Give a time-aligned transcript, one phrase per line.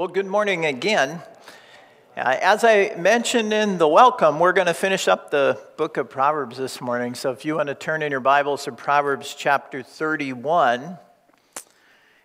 [0.00, 1.20] Well, good morning again.
[2.16, 6.08] Uh, as I mentioned in the welcome, we're going to finish up the book of
[6.08, 7.14] Proverbs this morning.
[7.14, 10.96] So if you want to turn in your Bibles to Proverbs chapter 31,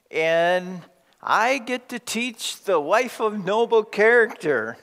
[0.09, 0.83] and
[1.21, 4.78] I get to teach the wife of noble character.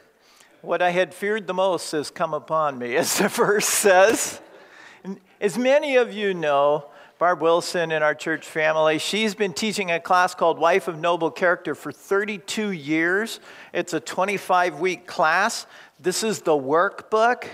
[0.60, 4.38] What I had feared the most has come upon me, as the verse says.
[5.40, 6.90] As many of you know,
[7.22, 8.98] Barb Wilson in our church family.
[8.98, 13.38] She's been teaching a class called Wife of Noble Character for 32 years.
[13.72, 15.68] It's a 25 week class.
[16.00, 17.44] This is the workbook,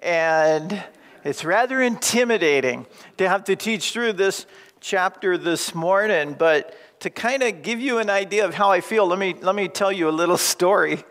[0.00, 0.84] and
[1.24, 2.84] it's rather intimidating
[3.16, 4.44] to have to teach through this
[4.80, 6.36] chapter this morning.
[6.38, 9.54] But to kind of give you an idea of how I feel, let me, let
[9.54, 11.02] me tell you a little story.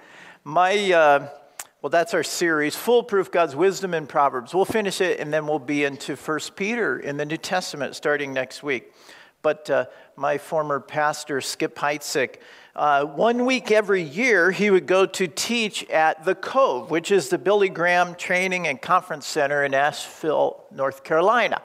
[0.44, 0.94] My.
[0.94, 1.30] Uh,
[1.86, 4.56] well, that's our series, Foolproof God's Wisdom in Proverbs.
[4.56, 8.34] We'll finish it and then we'll be into 1 Peter in the New Testament starting
[8.34, 8.92] next week.
[9.44, 9.86] But uh,
[10.16, 12.38] my former pastor, Skip Heitzig,
[12.76, 17.30] uh, one week every year, he would go to teach at the Cove, which is
[17.30, 21.62] the Billy Graham Training and Conference Center in Asheville, North Carolina.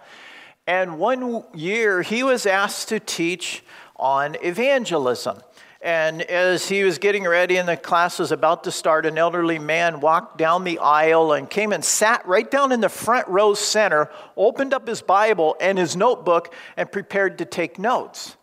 [0.67, 3.65] And one year, he was asked to teach
[3.97, 5.41] on evangelism.
[5.83, 9.59] And as he was getting ready and the class was about to start, an elderly
[9.59, 13.55] man walked down the aisle and came and sat right down in the front row
[13.55, 18.37] center, opened up his Bible and his notebook, and prepared to take notes.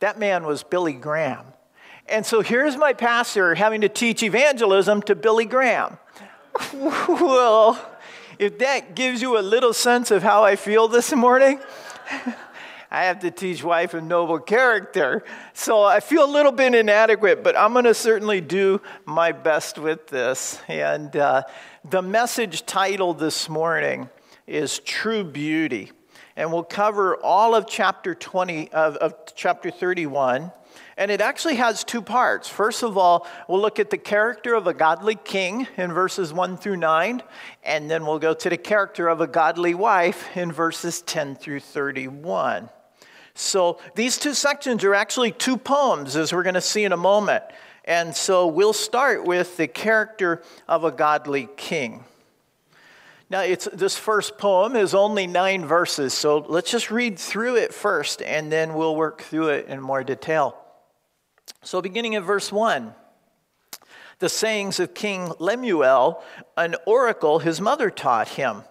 [0.00, 1.44] That man was Billy Graham.
[2.06, 5.98] And so here's my pastor having to teach evangelism to Billy Graham.
[6.72, 7.78] well,
[8.38, 11.60] if that gives you a little sense of how I feel this morning.
[12.90, 15.22] I have to teach wife of noble character.
[15.52, 19.78] So I feel a little bit inadequate, but I'm going to certainly do my best
[19.78, 20.58] with this.
[20.68, 21.42] And uh,
[21.84, 24.08] the message title this morning
[24.46, 25.92] is True Beauty.
[26.34, 30.50] And we'll cover all of chapter 20 of, of chapter 31.
[30.96, 32.48] And it actually has two parts.
[32.48, 36.56] First of all, we'll look at the character of a godly king in verses 1
[36.56, 37.22] through 9,
[37.62, 41.60] and then we'll go to the character of a godly wife in verses 10 through
[41.60, 42.70] 31.
[43.38, 46.96] So these two sections are actually two poems, as we're going to see in a
[46.96, 47.44] moment.
[47.84, 52.02] And so we'll start with the character of a godly king.
[53.30, 58.22] Now, this first poem is only nine verses, so let's just read through it first,
[58.22, 60.56] and then we'll work through it in more detail.
[61.62, 62.92] So, beginning in verse 1,
[64.18, 66.22] the sayings of King Lemuel,
[66.56, 68.64] an oracle his mother taught him.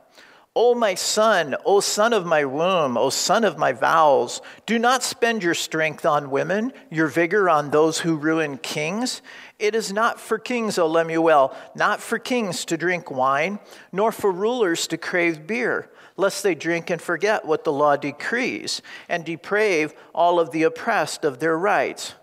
[0.59, 5.03] O my son, O son of my womb, O son of my vows, do not
[5.03, 9.21] spend your strength on women, your vigor on those who ruin kings.
[9.59, 13.59] It is not for kings, O Lemuel, not for kings to drink wine,
[13.91, 18.81] nor for rulers to crave beer, lest they drink and forget what the law decrees,
[19.07, 22.15] and deprave all of the oppressed of their rights.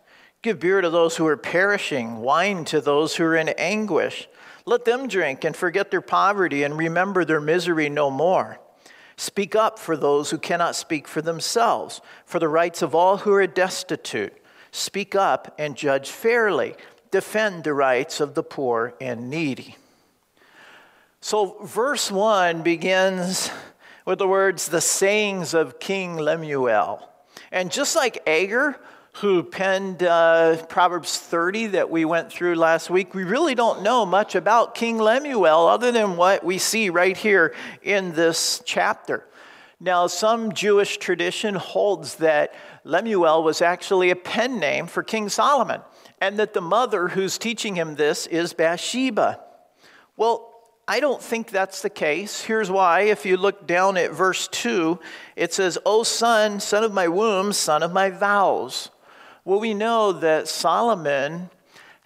[0.43, 4.27] Give beer to those who are perishing, wine to those who are in anguish.
[4.67, 8.59] Let them drink and forget their poverty and remember their misery no more.
[9.17, 13.33] Speak up for those who cannot speak for themselves, for the rights of all who
[13.33, 14.33] are destitute.
[14.73, 16.75] Speak up and judge fairly.
[17.11, 19.77] Defend the rights of the poor and needy.
[21.21, 23.51] So, verse 1 begins
[24.05, 27.09] with the words, the sayings of King Lemuel.
[27.53, 28.79] And just like Agur,
[29.19, 34.05] who penned uh, Proverbs 30 that we went through last week, we really don't know
[34.05, 39.25] much about King Lemuel other than what we see right here in this chapter.
[39.79, 45.81] Now, some Jewish tradition holds that Lemuel was actually a pen name for King Solomon,
[46.21, 49.41] and that the mother who's teaching him this is Bathsheba.
[50.17, 50.51] Well,
[50.89, 52.43] I don't think that's the case.
[52.43, 53.03] Here's why.
[53.03, 54.99] If you look down at verse 2,
[55.37, 58.91] it says, O son, son of my womb, son of my vows.
[59.47, 61.51] Well, we know that Solomon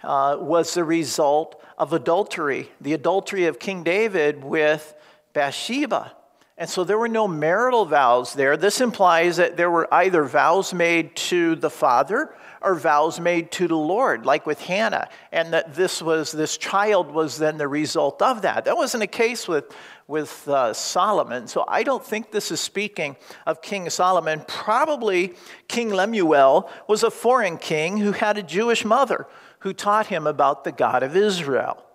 [0.03, 4.93] uh, was the result of adultery, the adultery of King David with
[5.31, 6.11] Bathsheba.
[6.57, 8.57] And so there were no marital vows there.
[8.57, 13.69] This implies that there were either vows made to the father or vows made to
[13.69, 18.21] the Lord, like with Hannah, and that this was this child was then the result
[18.21, 18.65] of that.
[18.65, 19.73] That wasn't the case with
[20.09, 21.47] with uh, Solomon.
[21.47, 23.15] So I don't think this is speaking
[23.45, 24.43] of King Solomon.
[24.47, 25.35] Probably
[25.67, 29.27] King Lemuel was a foreign king who had a Jewish mother
[29.59, 31.85] who taught him about the God of Israel.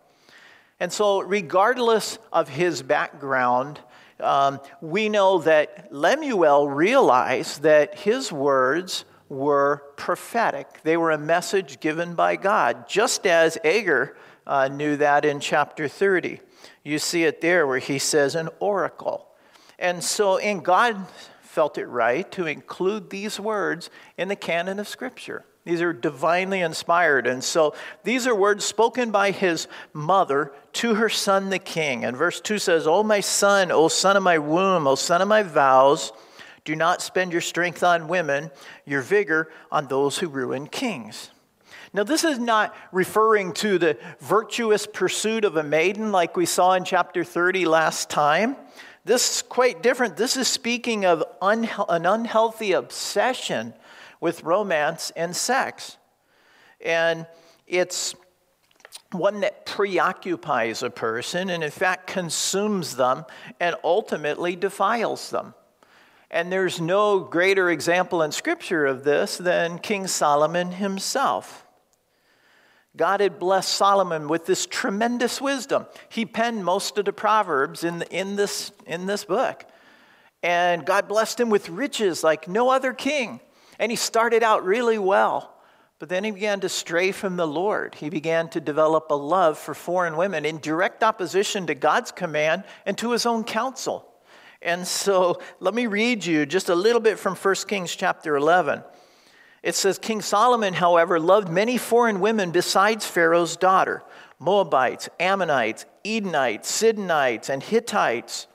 [0.79, 3.81] And so, regardless of his background,
[4.21, 10.83] um, we know that Lemuel realized that his words were prophetic.
[10.85, 14.17] They were a message given by God, just as Agur
[14.47, 16.41] uh, knew that in chapter 30.
[16.83, 19.29] You see it there where he says an oracle.
[19.79, 21.07] And so, in God
[21.41, 25.45] felt it right to include these words in the canon of Scripture.
[25.65, 27.27] These are divinely inspired.
[27.27, 32.05] And so these are words spoken by his mother to her son, the king.
[32.05, 35.29] And verse 2 says, O my son, O son of my womb, O son of
[35.29, 36.13] my vows,
[36.65, 38.51] do not spend your strength on women,
[38.85, 41.31] your vigor on those who ruin kings.
[41.95, 46.73] Now, this is not referring to the virtuous pursuit of a maiden like we saw
[46.73, 48.57] in chapter 30 last time.
[49.05, 50.17] This is quite different.
[50.17, 51.69] This is speaking of an
[52.05, 53.75] unhealthy obsession
[54.21, 55.97] with romance and sex.
[56.85, 57.29] And
[57.69, 58.17] it's
[59.13, 63.25] one that preoccupies a person and, in fact, consumes them
[63.61, 65.55] and ultimately defiles them.
[66.29, 71.64] And there's no greater example in Scripture of this than King Solomon himself.
[72.97, 75.87] God had blessed Solomon with this tremendous wisdom.
[76.09, 79.65] He penned most of the Proverbs in, in, this, in this book.
[80.43, 83.41] And God blessed him with riches like no other king.
[83.79, 85.51] And he started out really well.
[85.99, 87.95] But then he began to stray from the Lord.
[87.95, 92.65] He began to develop a love for foreign women in direct opposition to God's command
[92.85, 94.07] and to his own counsel.
[94.61, 98.83] And so let me read you just a little bit from 1 Kings chapter 11.
[99.65, 104.03] It says King Solomon, however, loved many foreign women besides Pharaoh's daughter
[104.39, 108.47] Moabites, Ammonites, Edomites, Sidonites, and Hittites.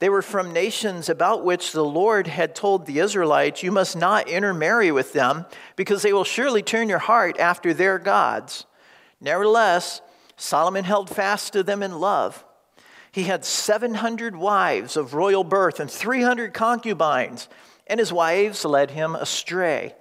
[0.00, 4.28] They were from nations about which the Lord had told the Israelites, You must not
[4.28, 5.46] intermarry with them,
[5.76, 8.66] because they will surely turn your heart after their gods.
[9.18, 10.02] Nevertheless,
[10.36, 12.44] Solomon held fast to them in love.
[13.12, 17.48] He had 700 wives of royal birth and 300 concubines,
[17.86, 19.94] and his wives led him astray.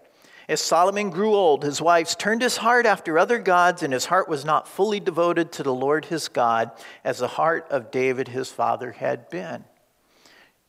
[0.49, 4.27] As Solomon grew old, his wives turned his heart after other gods, and his heart
[4.27, 6.71] was not fully devoted to the Lord his God,
[7.03, 9.63] as the heart of David his father had been.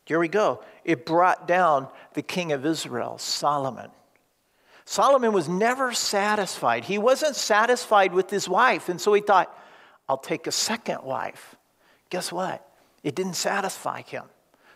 [0.05, 0.63] Here we go.
[0.85, 3.91] It brought down the king of Israel, Solomon.
[4.85, 6.85] Solomon was never satisfied.
[6.85, 9.59] He wasn't satisfied with his wife, and so he thought,
[10.11, 11.57] I'll take a second wife.
[12.11, 12.69] Guess what?
[13.03, 14.25] It didn't satisfy him.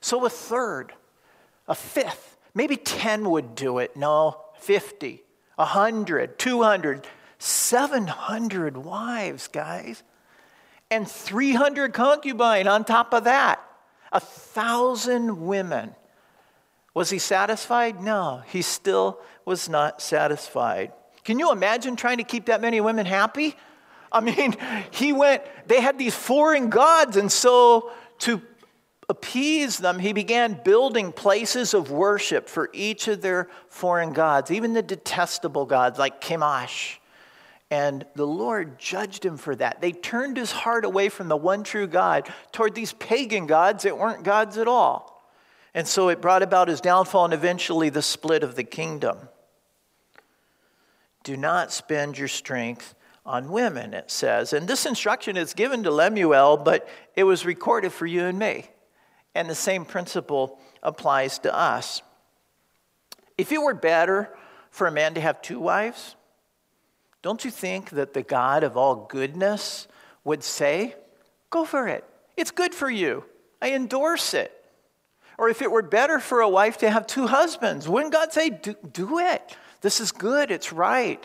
[0.01, 0.95] So a third,
[1.69, 3.97] a fifth, maybe 10 would do it.
[3.99, 5.23] No, 50,
[5.57, 7.07] 100, 200,
[7.39, 10.03] 700 wives, guys.
[10.91, 13.61] And 300 concubine on top of that.
[14.13, 15.95] A thousand women.
[16.95, 18.01] Was he satisfied?
[18.01, 20.93] No, he still was not satisfied.
[21.25, 23.57] Can you imagine trying to keep that many women happy?
[24.13, 24.55] I mean,
[24.93, 27.91] he went, they had these foreign gods, and so
[28.21, 28.41] to
[29.09, 34.73] appease them, he began building places of worship for each of their foreign gods, even
[34.73, 36.97] the detestable gods like Chemosh.
[37.71, 39.81] And the Lord judged him for that.
[39.81, 43.99] They turned his heart away from the one true God toward these pagan gods that
[43.99, 45.15] weren't gods at all.
[45.75, 49.29] And so it brought about his downfall and eventually the split of the kingdom.
[51.25, 52.95] Do not spend your strength
[53.27, 54.53] on women, it says.
[54.53, 58.69] And this instruction is given to Lemuel, but it was recorded for you and me.
[59.35, 62.03] And the same principle applies to us.
[63.37, 64.35] If it were better
[64.71, 66.15] for a man to have two wives,
[67.23, 69.89] don't you think that the God of all goodness
[70.25, 70.95] would say,
[71.51, 72.05] Go for it.
[72.37, 73.25] It's good for you.
[73.63, 74.53] I endorse it.
[75.39, 78.51] Or if it were better for a wife to have two husbands, wouldn't God say,
[78.51, 79.57] Do, do it?
[79.81, 80.51] This is good.
[80.51, 81.25] It's right.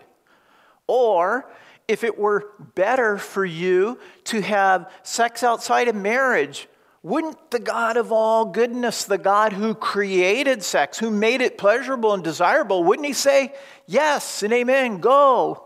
[0.88, 1.50] Or
[1.88, 6.68] if it were better for you to have sex outside of marriage,
[7.02, 12.14] wouldn't the God of all goodness, the God who created sex, who made it pleasurable
[12.14, 13.54] and desirable, wouldn't he say,
[13.88, 15.64] Yes and amen, go?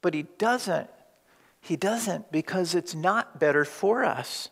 [0.00, 0.88] But he doesn't.
[1.60, 4.48] He doesn't because it's not better for us,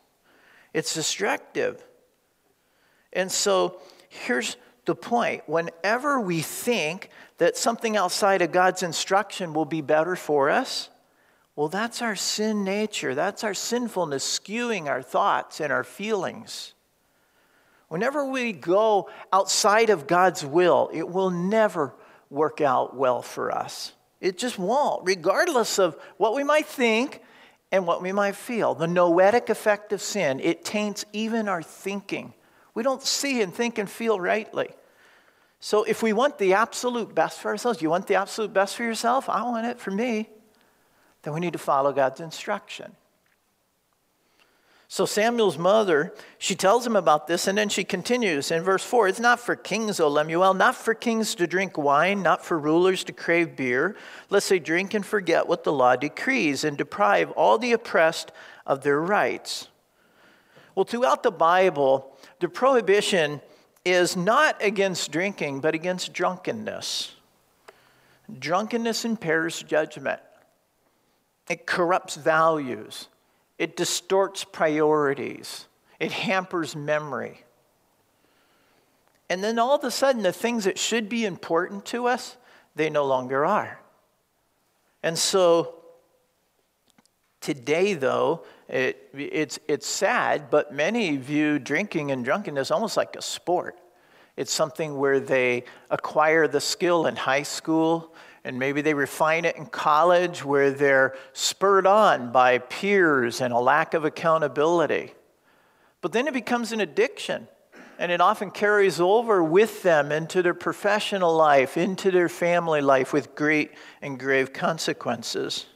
[0.74, 1.82] it's destructive.
[3.12, 9.64] And so here's the point whenever we think that something outside of God's instruction will
[9.64, 10.90] be better for us,
[11.56, 13.14] well, that's our sin nature.
[13.14, 16.74] That's our sinfulness skewing our thoughts and our feelings.
[17.88, 21.94] Whenever we go outside of God's will, it will never
[22.28, 23.92] work out well for us.
[24.20, 27.22] It just won't, regardless of what we might think
[27.72, 28.74] and what we might feel.
[28.74, 32.34] The noetic effect of sin, it taints even our thinking.
[32.74, 34.68] We don't see and think and feel rightly.
[35.60, 38.82] So if we want the absolute best for ourselves, you want the absolute best for
[38.82, 39.28] yourself?
[39.30, 40.28] I want it for me
[41.26, 42.94] then we need to follow God's instruction.
[44.86, 49.08] So Samuel's mother, she tells him about this, and then she continues in verse 4
[49.08, 53.02] It's not for kings, O Lemuel, not for kings to drink wine, not for rulers
[53.02, 53.96] to crave beer,
[54.30, 58.30] lest they drink and forget what the law decrees and deprive all the oppressed
[58.64, 59.66] of their rights.
[60.76, 63.40] Well, throughout the Bible, the prohibition
[63.84, 67.16] is not against drinking, but against drunkenness.
[68.38, 70.20] Drunkenness impairs judgment,
[71.48, 73.08] it corrupts values,
[73.58, 75.66] it distorts priorities,
[76.00, 77.44] it hampers memory.
[79.28, 82.36] And then all of a sudden, the things that should be important to us,
[82.76, 83.80] they no longer are.
[85.02, 85.74] And so
[87.40, 93.22] today, though, it, it's, it's sad, but many view drinking and drunkenness almost like a
[93.22, 93.78] sport.
[94.36, 98.14] It's something where they acquire the skill in high school,
[98.46, 103.58] and maybe they refine it in college where they're spurred on by peers and a
[103.58, 105.12] lack of accountability.
[106.00, 107.48] But then it becomes an addiction,
[107.98, 113.12] and it often carries over with them into their professional life, into their family life
[113.12, 115.66] with great and grave consequences.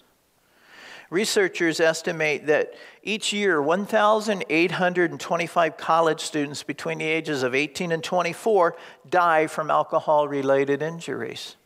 [1.10, 8.76] Researchers estimate that each year 1,825 college students between the ages of 18 and 24
[9.08, 11.56] die from alcohol related injuries.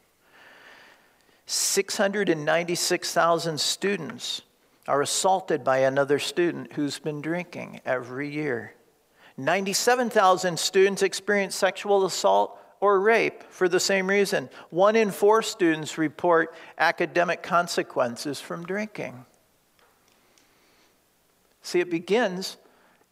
[1.54, 4.42] 696,000 students
[4.88, 8.74] are assaulted by another student who's been drinking every year.
[9.36, 14.50] 97,000 students experience sexual assault or rape for the same reason.
[14.70, 19.24] One in four students report academic consequences from drinking.
[21.62, 22.56] See, it begins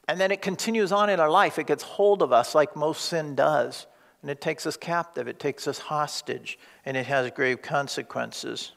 [0.09, 1.61] and then it continues on in our life.
[1.61, 3.87] It gets hold of us like most sin does.
[4.23, 8.73] And it takes us captive, it takes us hostage, and it has grave consequences.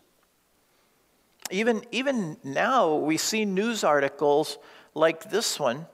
[1.51, 4.57] Even, even now, we see news articles
[4.95, 5.85] like this one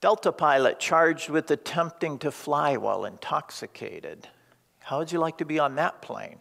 [0.00, 4.28] Delta pilot charged with attempting to fly while intoxicated.
[4.78, 6.38] How would you like to be on that plane?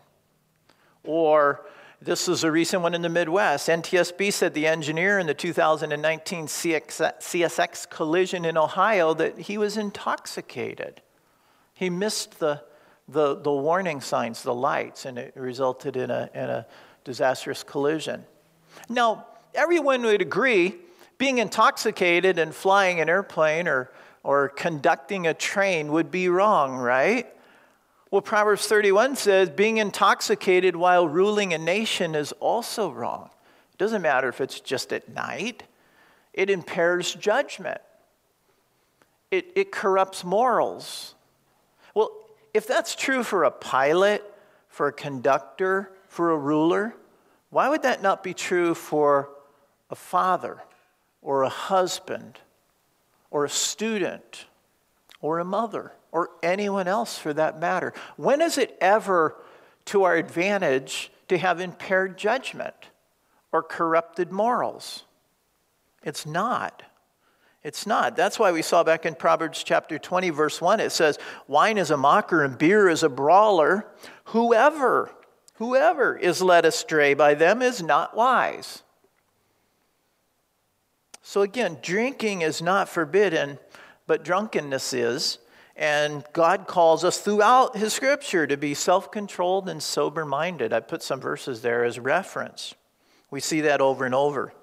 [1.04, 1.66] Or
[2.00, 3.68] this is a recent one in the Midwest.
[3.68, 11.02] NTSB said the engineer in the 2019 CSX collision in Ohio that he was intoxicated.
[11.78, 12.64] He missed the,
[13.08, 16.66] the, the warning signs, the lights, and it resulted in a, in a
[17.04, 18.26] disastrous collision.
[18.90, 20.74] Now, everyone would agree
[21.20, 23.92] being intoxicated and flying an airplane or,
[24.24, 27.28] or conducting a train would be wrong, right?
[28.10, 33.30] Well, Proverbs 31 says being intoxicated while ruling a nation is also wrong.
[33.74, 35.62] It doesn't matter if it's just at night,
[36.34, 37.82] it impairs judgment,
[39.30, 41.14] it, it corrupts morals.
[42.58, 44.24] If that's true for a pilot,
[44.68, 46.96] for a conductor, for a ruler,
[47.52, 49.30] why would that not be true for
[49.92, 50.64] a father
[51.22, 52.40] or a husband
[53.30, 54.46] or a student
[55.22, 55.94] or a mother?
[56.12, 57.94] or anyone else for that matter.
[58.16, 59.36] When is it ever
[59.86, 62.74] to our advantage to have impaired judgment
[63.52, 65.04] or corrupted morals?
[66.02, 66.82] It's not.
[67.64, 68.16] It's not.
[68.16, 71.92] That's why we saw back in Proverbs chapter 20, verse 1, it says, Wine is
[71.92, 73.88] a mocker and beer is a brawler.
[74.26, 75.12] Whoever,
[75.56, 78.84] whoever is led astray by them is not wise.
[81.24, 83.60] So again, drinking is not forbidden,
[84.06, 85.40] but drunkenness is.
[85.76, 90.74] And God calls us throughout His scripture to be self controlled and sober minded.
[90.74, 92.76] I put some verses there as reference.
[93.30, 94.54] We see that over and over.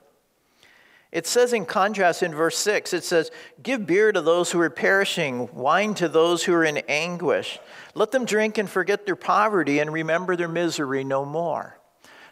[1.15, 3.31] It says, in contrast, in verse 6, it says,
[3.63, 7.61] Give beer to those who are perishing, wine to those who are in anguish.
[7.95, 11.79] Let them drink and forget their poverty and remember their misery no more.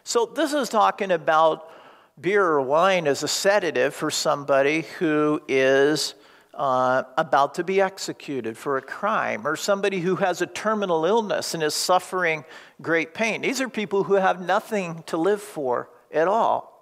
[0.03, 1.71] So, this is talking about
[2.19, 6.13] beer or wine as a sedative for somebody who is
[6.53, 11.53] uh, about to be executed for a crime, or somebody who has a terminal illness
[11.53, 12.43] and is suffering
[12.81, 13.43] great pain.
[13.43, 16.72] These are people who have nothing to live for at all.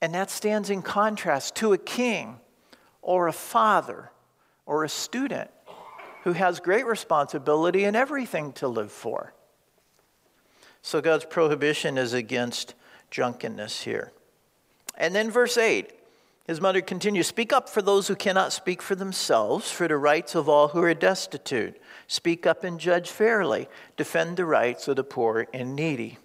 [0.00, 2.40] And that stands in contrast to a king
[3.02, 4.10] or a father
[4.66, 5.50] or a student
[6.24, 9.34] who has great responsibility and everything to live for.
[10.82, 12.74] So God's prohibition is against
[13.10, 14.12] drunkenness here.
[14.96, 15.92] And then verse 8
[16.50, 20.34] his mother continues Speak up for those who cannot speak for themselves, for the rights
[20.34, 21.80] of all who are destitute.
[22.08, 23.68] Speak up and judge fairly.
[23.96, 26.18] Defend the rights of the poor and needy.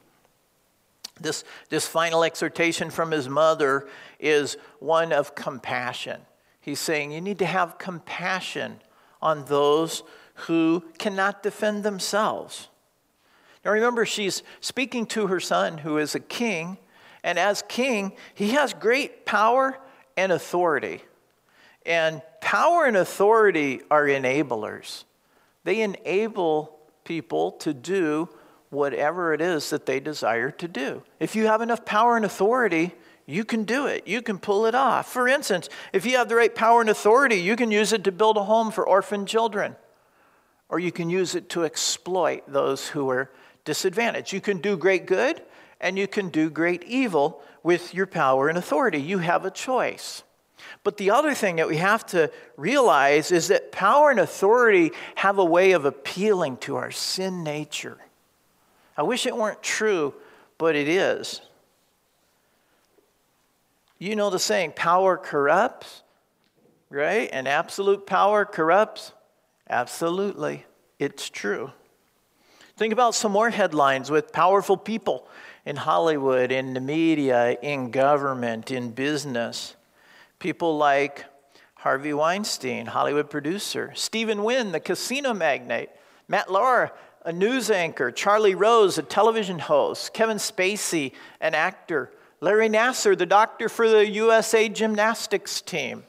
[1.19, 3.87] This, this final exhortation from his mother
[4.19, 6.21] is one of compassion.
[6.59, 8.81] He's saying you need to have compassion
[9.21, 10.03] on those
[10.33, 12.69] who cannot defend themselves.
[13.63, 16.77] Now remember, she's speaking to her son, who is a king,
[17.23, 19.79] and as king, he has great power
[20.17, 21.01] and authority.
[21.85, 25.05] And power and authority are enablers,
[25.63, 28.29] they enable people to do
[28.69, 31.03] whatever it is that they desire to do.
[31.19, 32.93] If you have enough power and authority,
[33.25, 34.07] you can do it.
[34.07, 35.11] You can pull it off.
[35.11, 38.11] For instance, if you have the right power and authority, you can use it to
[38.11, 39.75] build a home for orphan children,
[40.69, 43.31] or you can use it to exploit those who are
[43.63, 44.31] disadvantaged.
[44.31, 45.41] You can do great good
[45.81, 49.01] and you can do great evil with your power and authority.
[49.01, 50.23] You have a choice.
[50.83, 55.37] But the other thing that we have to realize is that power and authority have
[55.37, 57.97] a way of appealing to our sin nature.
[58.97, 60.13] I wish it weren't true,
[60.57, 61.41] but it is.
[63.97, 66.03] You know the saying, power corrupts,
[66.89, 67.29] right?
[67.31, 69.13] And absolute power corrupts?
[69.69, 70.65] Absolutely.
[70.99, 71.71] It's true.
[72.77, 75.27] Think about some more headlines with powerful people
[75.65, 79.75] in Hollywood, in the media, in government, in business.
[80.39, 81.25] People like
[81.75, 85.89] Harvey Weinstein, Hollywood producer, Stephen Wynn, the casino magnate,
[86.27, 86.91] Matt Lauer,
[87.25, 93.25] a news anchor, Charlie Rose, a television host, Kevin Spacey, an actor, Larry Nassar, the
[93.25, 96.03] doctor for the USA gymnastics team.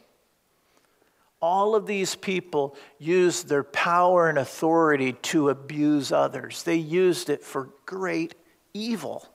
[1.41, 6.63] All of these people used their power and authority to abuse others.
[6.63, 8.35] They used it for great
[8.75, 9.27] evil.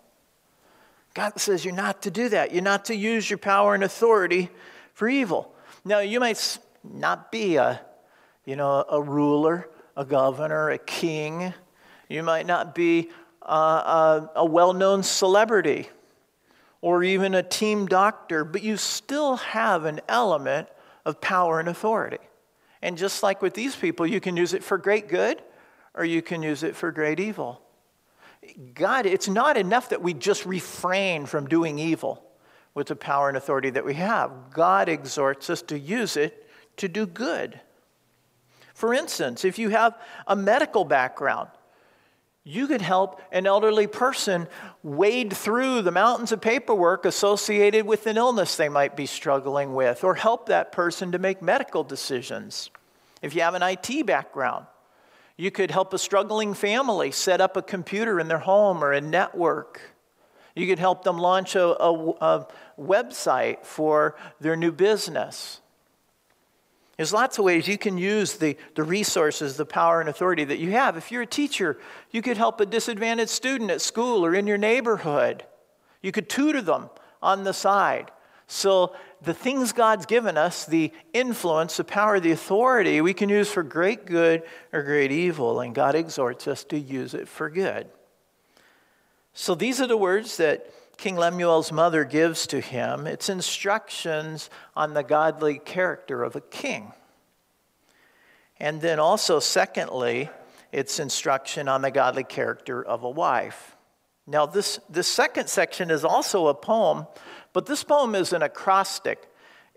[1.13, 2.53] God says you're not to do that.
[2.53, 4.49] You're not to use your power and authority
[4.93, 5.53] for evil.
[5.83, 7.81] Now, you might not be a,
[8.45, 11.53] you know, a ruler, a governor, a king.
[12.11, 13.09] You might not be
[13.41, 15.89] a, a, well known celebrity
[16.81, 20.67] or even a team doctor, but you still have an element
[21.05, 22.19] of power and authority.
[22.81, 25.41] And just like with these people, you can use it for great good
[25.93, 27.61] or you can use it for great evil.
[28.73, 32.23] God, it's not enough that we just refrain from doing evil
[32.73, 34.31] with the power and authority that we have.
[34.51, 37.59] God exhorts us to use it to do good.
[38.73, 41.49] For instance, if you have a medical background,
[42.43, 44.47] you could help an elderly person
[44.81, 50.03] wade through the mountains of paperwork associated with an illness they might be struggling with,
[50.03, 52.71] or help that person to make medical decisions.
[53.21, 54.65] If you have an IT background,
[55.37, 59.01] you could help a struggling family set up a computer in their home or a
[59.01, 59.81] network.
[60.55, 62.47] You could help them launch a, a, a
[62.79, 65.60] website for their new business.
[67.01, 70.59] There's lots of ways you can use the, the resources, the power and authority that
[70.59, 70.97] you have.
[70.97, 71.79] If you're a teacher,
[72.11, 75.43] you could help a disadvantaged student at school or in your neighborhood.
[76.03, 78.11] You could tutor them on the side.
[78.45, 83.49] So, the things God's given us, the influence, the power, the authority, we can use
[83.49, 87.89] for great good or great evil, and God exhorts us to use it for good.
[89.33, 94.93] So, these are the words that King Lemuel's mother gives to him, it's instructions on
[94.93, 96.93] the godly character of a king.
[98.59, 100.29] And then also, secondly,
[100.71, 103.75] it's instruction on the godly character of a wife.
[104.27, 107.07] Now, this, this second section is also a poem,
[107.51, 109.27] but this poem is an acrostic.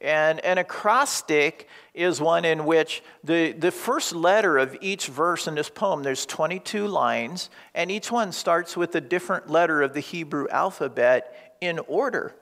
[0.00, 5.54] And an acrostic is one in which the, the first letter of each verse in
[5.54, 10.00] this poem, there's 22 lines, and each one starts with a different letter of the
[10.00, 12.35] Hebrew alphabet in order.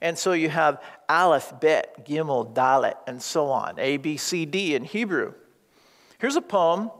[0.00, 4.74] And so you have Aleph, Bet, Gimel, Dalet, and so on, A, B, C, D
[4.74, 5.34] in Hebrew.
[6.18, 6.90] Here's a poem,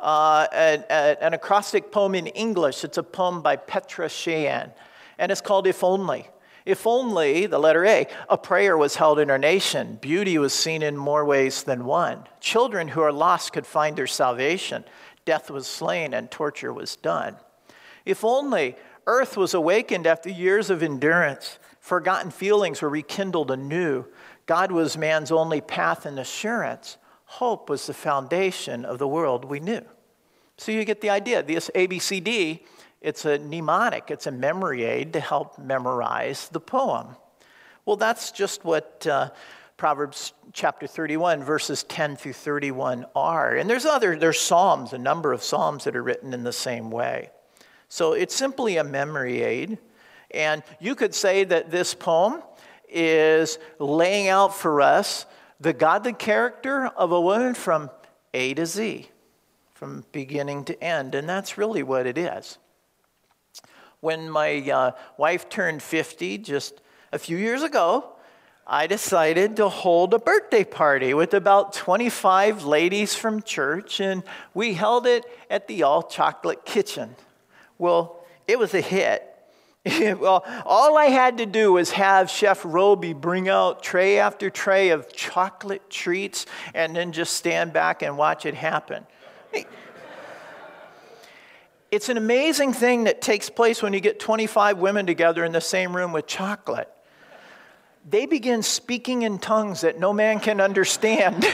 [0.00, 2.84] uh, an, an acrostic poem in English.
[2.84, 4.72] It's a poem by Petra Sheehan,
[5.18, 6.28] and it's called If Only.
[6.64, 10.82] If only, the letter A, a prayer was held in our nation, beauty was seen
[10.82, 12.26] in more ways than one.
[12.40, 14.84] Children who are lost could find their salvation.
[15.24, 17.36] Death was slain and torture was done.
[18.04, 24.06] If only earth was awakened after years of endurance, forgotten feelings were rekindled anew.
[24.46, 26.96] God was man's only path and assurance.
[27.24, 29.82] Hope was the foundation of the world we knew.
[30.58, 31.42] So you get the idea.
[31.42, 32.60] This ABCD
[33.02, 37.08] it's a mnemonic, it's a memory aid to help memorize the poem.
[37.84, 39.30] Well, that's just what uh,
[39.76, 43.56] Proverbs chapter 31, verses 10 through 31 are.
[43.56, 46.90] And there's other, there's Psalms, a number of Psalms that are written in the same
[46.92, 47.30] way.
[47.88, 49.78] So it's simply a memory aid.
[50.30, 52.42] And you could say that this poem
[52.88, 55.26] is laying out for us
[55.58, 57.90] the godly character of a woman from
[58.32, 59.08] A to Z,
[59.74, 61.16] from beginning to end.
[61.16, 62.58] And that's really what it is.
[64.02, 66.80] When my uh, wife turned 50 just
[67.12, 68.16] a few years ago,
[68.66, 74.74] I decided to hold a birthday party with about 25 ladies from church, and we
[74.74, 77.14] held it at the All Chocolate Kitchen.
[77.78, 79.22] Well, it was a hit.
[80.18, 84.88] well, all I had to do was have Chef Roby bring out tray after tray
[84.88, 89.06] of chocolate treats and then just stand back and watch it happen.
[91.92, 95.60] It's an amazing thing that takes place when you get 25 women together in the
[95.60, 96.88] same room with chocolate.
[98.08, 101.46] They begin speaking in tongues that no man can understand.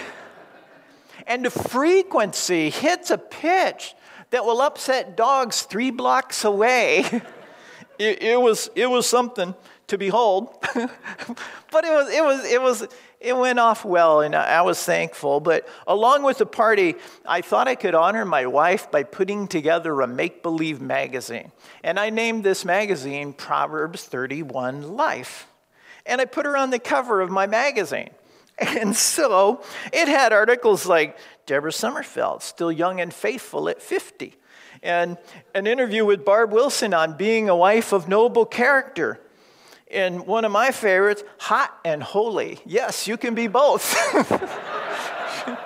[1.26, 3.96] and the frequency hits a pitch
[4.30, 6.98] that will upset dogs three blocks away.
[7.98, 9.56] it, it, was, it was something
[9.88, 10.54] to behold.
[10.72, 12.86] but it was, it was, it was,
[13.20, 15.40] it went off well, and I was thankful.
[15.40, 16.94] But along with the party,
[17.26, 21.50] I thought I could honor my wife by putting together a make believe magazine.
[21.82, 25.48] And I named this magazine Proverbs 31 Life.
[26.06, 28.10] And I put her on the cover of my magazine.
[28.60, 34.34] And so it had articles like Deborah Sommerfeld, still young and faithful at 50,
[34.82, 35.16] and
[35.54, 39.20] an interview with Barb Wilson on being a wife of noble character
[39.90, 42.60] and one of my favorites, hot and holy.
[42.66, 43.94] Yes, you can be both.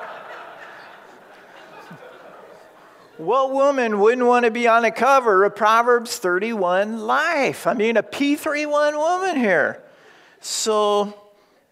[3.18, 7.66] what woman wouldn't want to be on the cover of Proverbs 31 Life?
[7.66, 9.82] I mean, a P31 woman here.
[10.40, 11.14] So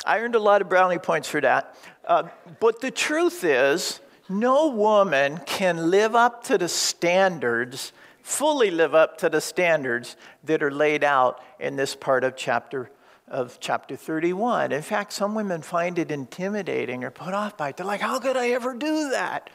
[0.04, 1.76] I earned a lot of brownie points for that.
[2.04, 7.92] Uh, but the truth is, no woman can live up to the standards
[8.30, 12.90] fully live up to the standards that are laid out in this part of chapter
[13.26, 14.72] of chapter 31.
[14.72, 17.76] In fact, some women find it intimidating or put off by it.
[17.76, 19.50] They're like, how could I ever do that?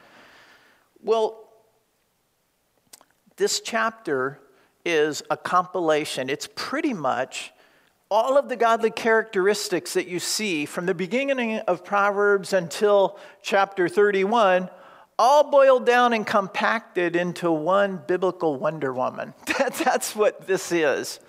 [1.04, 1.50] Well,
[3.36, 4.40] this chapter
[4.86, 6.30] is a compilation.
[6.30, 7.52] It's pretty much
[8.10, 13.90] all of the godly characteristics that you see from the beginning of Proverbs until chapter
[13.90, 14.70] 31
[15.18, 19.34] all boiled down and compacted into one biblical Wonder Woman.
[19.84, 21.20] That's what this is.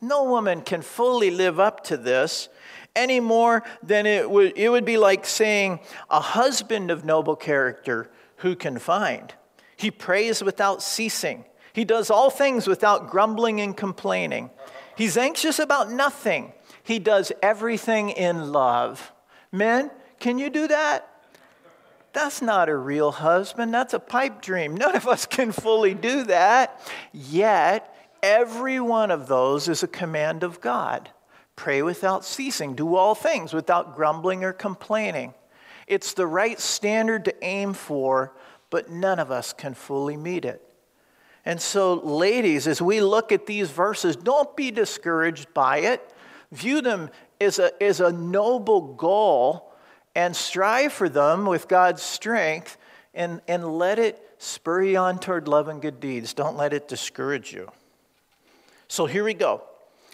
[0.00, 2.48] No woman can fully live up to this
[2.96, 8.10] any more than it would, it would be like saying a husband of noble character
[8.36, 9.34] who can find.
[9.76, 11.44] He prays without ceasing.
[11.72, 14.50] He does all things without grumbling and complaining.
[14.96, 16.52] He's anxious about nothing.
[16.82, 19.12] He does everything in love.
[19.52, 21.09] Men, can you do that?
[22.12, 23.72] That's not a real husband.
[23.72, 24.76] That's a pipe dream.
[24.76, 26.80] None of us can fully do that.
[27.12, 31.10] Yet, every one of those is a command of God.
[31.54, 35.34] Pray without ceasing, do all things without grumbling or complaining.
[35.86, 38.32] It's the right standard to aim for,
[38.70, 40.62] but none of us can fully meet it.
[41.44, 46.14] And so, ladies, as we look at these verses, don't be discouraged by it.
[46.52, 49.69] View them as a, as a noble goal
[50.14, 52.76] and strive for them with God's strength
[53.14, 56.34] and, and let it spur you on toward love and good deeds.
[56.34, 57.70] Don't let it discourage you.
[58.88, 59.62] So here we go.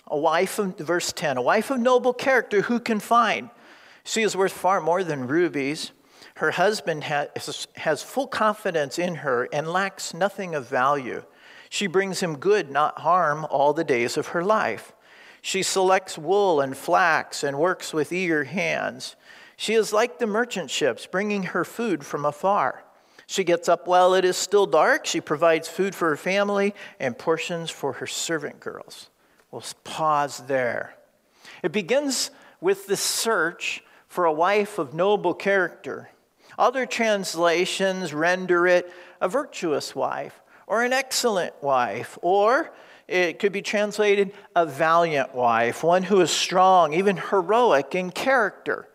[0.09, 3.51] A wife of, verse 10, a wife of noble character who can find.
[4.05, 5.93] She is worth far more than rubies.
[6.37, 11.25] Her husband has, has full confidence in her and lacks nothing of value.
[11.71, 14.93] She brings him good, not harm, all the days of her life.
[15.43, 19.17] She selects wool and flax and works with eager hands.
[19.57, 22.85] She is like the merchant ships, bringing her food from afar.
[23.27, 25.07] She gets up while it is still dark.
[25.07, 29.11] She provides food for her family and portions for her servant girls.
[29.51, 30.97] We'll pause there.
[31.63, 36.11] It begins with the search for a wife of noble character.
[36.59, 38.91] Other translations render it
[39.21, 42.73] a virtuous wife or an excellent wife, or
[43.09, 48.89] it could be translated a valiant wife, one who is strong, even heroic in character.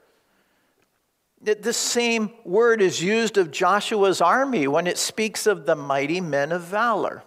[1.44, 6.22] That the same word is used of Joshua's army when it speaks of the mighty
[6.22, 7.24] men of valor.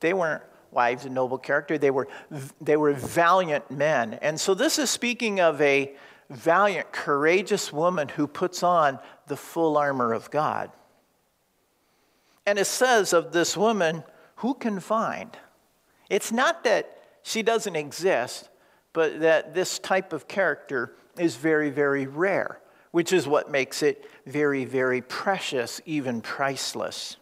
[0.00, 2.08] They weren't wives of noble character, they were,
[2.60, 4.14] they were valiant men.
[4.22, 5.94] And so this is speaking of a
[6.28, 10.70] valiant, courageous woman who puts on the full armor of God.
[12.46, 14.04] And it says of this woman,
[14.36, 15.36] who can find?
[16.08, 18.48] It's not that she doesn't exist,
[18.92, 24.04] but that this type of character is very, very rare which is what makes it
[24.26, 27.16] very, very precious, even priceless.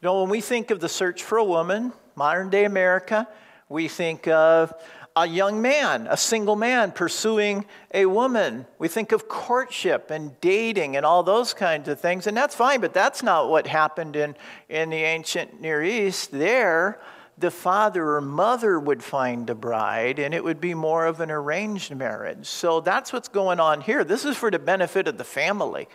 [0.00, 3.28] You know, when we think of the search for a woman, modern day America,
[3.68, 4.72] we think of
[5.16, 8.66] a young man, a single man pursuing a woman.
[8.78, 12.80] We think of courtship and dating and all those kinds of things, and that's fine,
[12.80, 14.36] but that's not what happened in,
[14.68, 16.30] in the ancient Near East.
[16.30, 17.00] There,
[17.38, 21.30] the father or mother would find a bride, and it would be more of an
[21.30, 22.46] arranged marriage.
[22.46, 24.04] So that's what's going on here.
[24.04, 25.88] This is for the benefit of the family.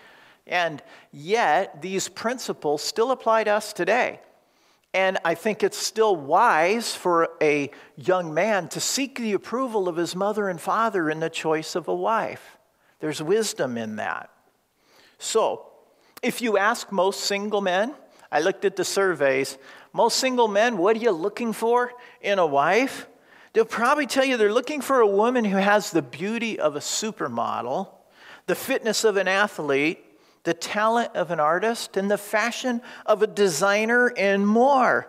[0.47, 4.19] And yet, these principles still apply to us today.
[4.93, 9.95] And I think it's still wise for a young man to seek the approval of
[9.95, 12.57] his mother and father in the choice of a wife.
[12.99, 14.29] There's wisdom in that.
[15.17, 15.71] So,
[16.21, 17.95] if you ask most single men,
[18.31, 19.57] I looked at the surveys,
[19.93, 23.07] most single men, what are you looking for in a wife?
[23.53, 26.79] They'll probably tell you they're looking for a woman who has the beauty of a
[26.79, 27.89] supermodel,
[28.47, 30.03] the fitness of an athlete,
[30.43, 35.07] the talent of an artist, and the fashion of a designer, and more.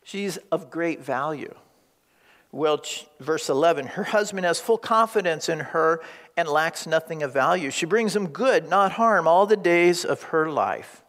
[0.04, 1.56] She's of great value.
[2.54, 2.84] Well,
[3.20, 6.02] verse 11, her husband has full confidence in her
[6.38, 7.72] and lacks nothing of value.
[7.72, 11.04] She brings him good, not harm, all the days of her life.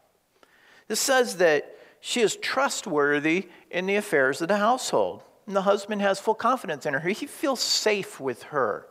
[0.88, 5.22] This says that she is trustworthy in the affairs of the household.
[5.46, 7.08] And the husband has full confidence in her.
[7.10, 8.86] He feels safe with her.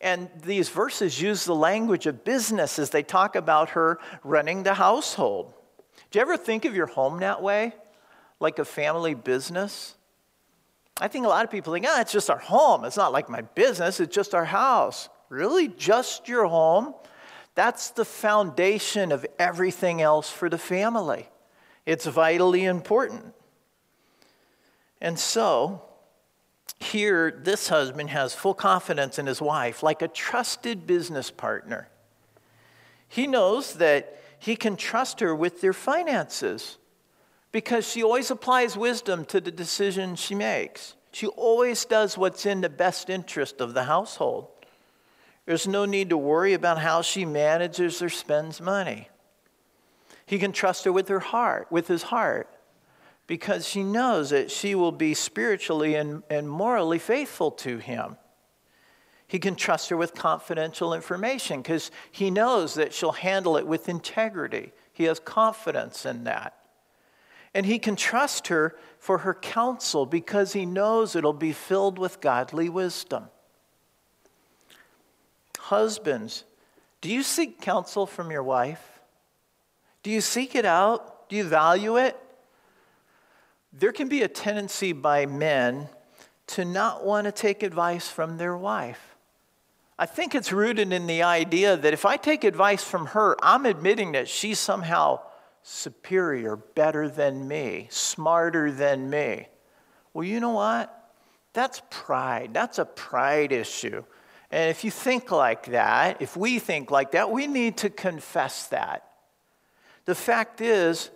[0.00, 4.74] And these verses use the language of business as they talk about her running the
[4.74, 5.52] household.
[6.12, 7.74] Do you ever think of your home that way?
[8.38, 9.96] Like a family business?
[11.00, 12.84] I think a lot of people think, ah, it's just our home.
[12.84, 15.08] It's not like my business, it's just our house.
[15.28, 15.68] Really?
[15.68, 16.94] Just your home?
[17.54, 21.28] That's the foundation of everything else for the family.
[21.84, 23.34] It's vitally important.
[25.00, 25.82] And so,
[26.80, 31.88] here, this husband has full confidence in his wife, like a trusted business partner.
[33.08, 36.77] He knows that he can trust her with their finances
[37.52, 40.94] because she always applies wisdom to the decisions she makes.
[41.12, 44.48] She always does what's in the best interest of the household.
[45.46, 49.08] There's no need to worry about how she manages or spends money.
[50.26, 52.50] He can trust her with her heart, with his heart,
[53.26, 58.18] because she knows that she will be spiritually and, and morally faithful to him.
[59.26, 63.88] He can trust her with confidential information because he knows that she'll handle it with
[63.88, 64.72] integrity.
[64.92, 66.57] He has confidence in that.
[67.54, 72.20] And he can trust her for her counsel because he knows it'll be filled with
[72.20, 73.24] godly wisdom.
[75.58, 76.44] Husbands,
[77.00, 79.00] do you seek counsel from your wife?
[80.02, 81.28] Do you seek it out?
[81.28, 82.16] Do you value it?
[83.72, 85.88] There can be a tendency by men
[86.48, 89.16] to not want to take advice from their wife.
[89.98, 93.66] I think it's rooted in the idea that if I take advice from her, I'm
[93.66, 95.20] admitting that she's somehow
[95.68, 99.46] superior, better than me, smarter than me.
[100.14, 100.94] Well, you know what?
[101.52, 102.50] That's pride.
[102.54, 104.02] That's a pride issue.
[104.50, 108.68] And if you think like that, if we think like that, we need to confess
[108.68, 109.10] that.
[110.06, 111.10] The fact is,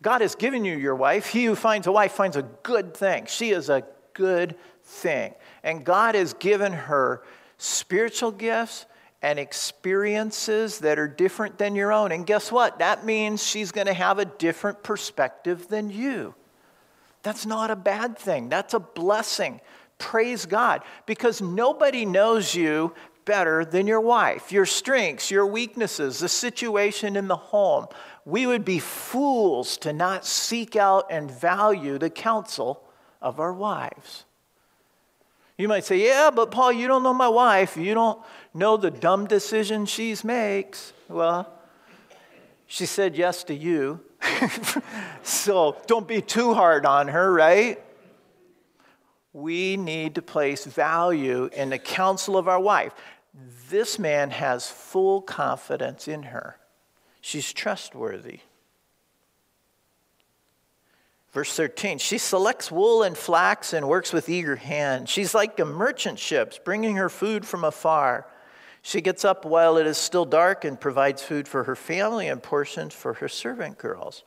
[0.00, 1.26] God has given you your wife.
[1.26, 3.26] He who finds a wife finds a good thing.
[3.26, 3.84] She is a
[4.14, 5.34] good thing.
[5.62, 7.22] And God has given her
[7.58, 8.86] spiritual gifts
[9.22, 12.10] and experiences that are different than your own.
[12.12, 12.78] And guess what?
[12.78, 16.34] That means she's going to have a different perspective than you.
[17.22, 19.60] That's not a bad thing, that's a blessing.
[19.98, 20.82] Praise God.
[21.04, 22.94] Because nobody knows you
[23.26, 27.86] better than your wife, your strengths, your weaknesses, the situation in the home.
[28.24, 32.82] We would be fools to not seek out and value the counsel
[33.20, 34.24] of our wives.
[35.58, 37.76] You might say, Yeah, but Paul, you don't know my wife.
[37.76, 38.18] You don't
[38.54, 40.92] know the dumb decisions she makes.
[41.08, 41.52] Well,
[42.66, 44.00] she said yes to you.
[45.22, 47.82] so don't be too hard on her, right?
[49.32, 52.92] We need to place value in the counsel of our wife.
[53.68, 56.56] This man has full confidence in her.
[57.20, 58.40] She's trustworthy.
[61.32, 65.08] Verse 13, she selects wool and flax and works with eager hand.
[65.08, 68.26] She's like a merchant ship, bringing her food from afar.
[68.82, 72.42] She gets up while it is still dark and provides food for her family and
[72.42, 74.24] portions for her servant girls.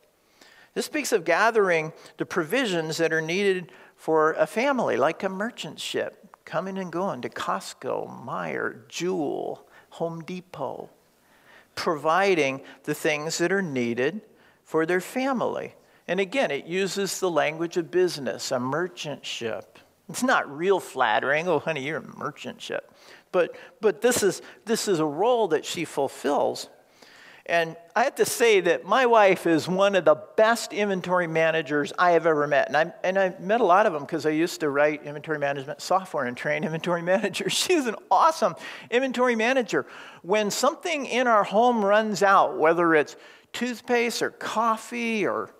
[0.74, 5.80] This speaks of gathering the provisions that are needed for a family, like a merchant
[5.80, 10.89] ship, coming and going to Costco, Meijer, Jewel, Home Depot,
[11.76, 14.22] providing the things that are needed
[14.63, 15.76] for their family.
[16.08, 19.80] And again, it uses the language of business, a merchant ship.
[20.10, 21.48] It's not real flattering.
[21.48, 22.92] Oh, honey, you're a merchant ship.
[23.34, 26.69] But, but this, is, this is a role that she fulfills.
[27.46, 31.91] And I have to say that my wife is one of the best inventory managers
[32.00, 32.67] I have ever met.
[32.69, 35.39] And I, and I met a lot of them because I used to write inventory
[35.39, 37.52] management software and train inventory managers.
[37.52, 38.56] She's an awesome
[38.89, 39.86] inventory manager.
[40.22, 43.17] When something in our home runs out, whether it's
[43.52, 45.54] toothpaste or coffee or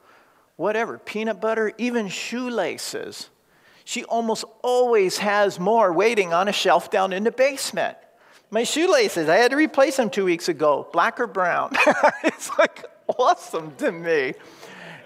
[0.56, 3.30] whatever, peanut butter, even shoelaces.
[3.86, 7.98] She almost always has more waiting on a shelf down in the basement.
[8.50, 11.72] My shoelaces, I had to replace them two weeks ago, black or brown.
[12.24, 12.86] it's like
[13.18, 14.34] awesome to me.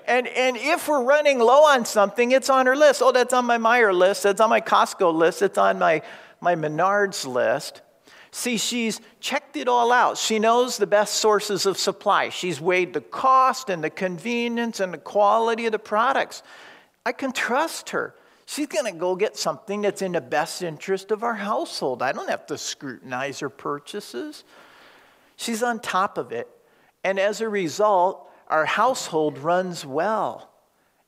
[0.06, 3.02] And, and if we're running low on something, it's on her list.
[3.04, 4.24] Oh, that's on my Meijer list.
[4.24, 5.42] That's on my Costco list.
[5.42, 6.02] It's on my,
[6.40, 7.82] my Menards list.
[8.32, 10.18] See, she's checked it all out.
[10.18, 12.30] She knows the best sources of supply.
[12.30, 16.44] She's weighed the cost and the convenience and the quality of the products.
[17.06, 18.14] I can trust her.
[18.50, 22.02] She's going to go get something that's in the best interest of our household.
[22.02, 24.46] I don't have to scrutinize her purchases.
[25.36, 26.48] She's on top of it.
[27.04, 30.50] And as a result, our household runs well.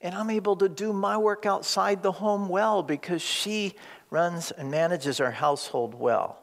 [0.01, 3.73] And I'm able to do my work outside the home well because she
[4.09, 6.37] runs and manages our household well.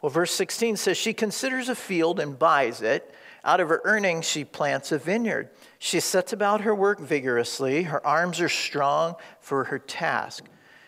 [0.00, 3.14] Well, verse 16 says, She considers a field and buys it.
[3.46, 5.50] Out of her earnings, she plants a vineyard.
[5.78, 7.84] She sets about her work vigorously.
[7.84, 10.44] Her arms are strong for her task.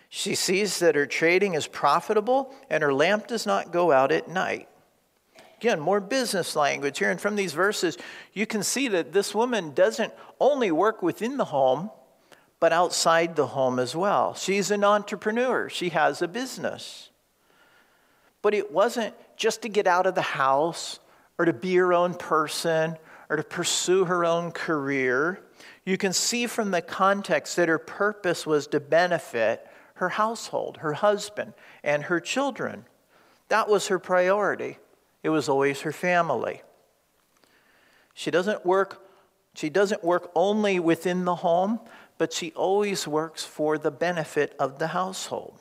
[0.08, 4.26] She sees that her trading is profitable and her lamp does not go out at
[4.26, 4.68] night.
[5.58, 7.12] Again, more business language here.
[7.12, 7.96] And from these verses,
[8.32, 11.90] you can see that this woman doesn't only work within the home,
[12.58, 14.34] but outside the home as well.
[14.34, 17.10] She's an entrepreneur, she has a business.
[18.42, 20.98] But it wasn't just to get out of the house
[21.38, 22.96] or to be her own person
[23.30, 25.40] or to pursue her own career.
[25.84, 30.94] You can see from the context that her purpose was to benefit her household, her
[30.94, 32.84] husband, and her children.
[33.48, 34.78] That was her priority.
[35.22, 36.62] It was always her family.
[38.14, 39.02] She doesn't work
[39.58, 41.80] she doesn't work only within the home,
[42.16, 45.58] but she always works for the benefit of the household.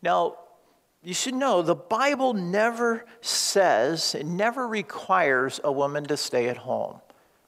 [0.00, 0.36] Now,
[1.02, 6.58] you should know the Bible never says, it never requires a woman to stay at
[6.58, 7.00] home.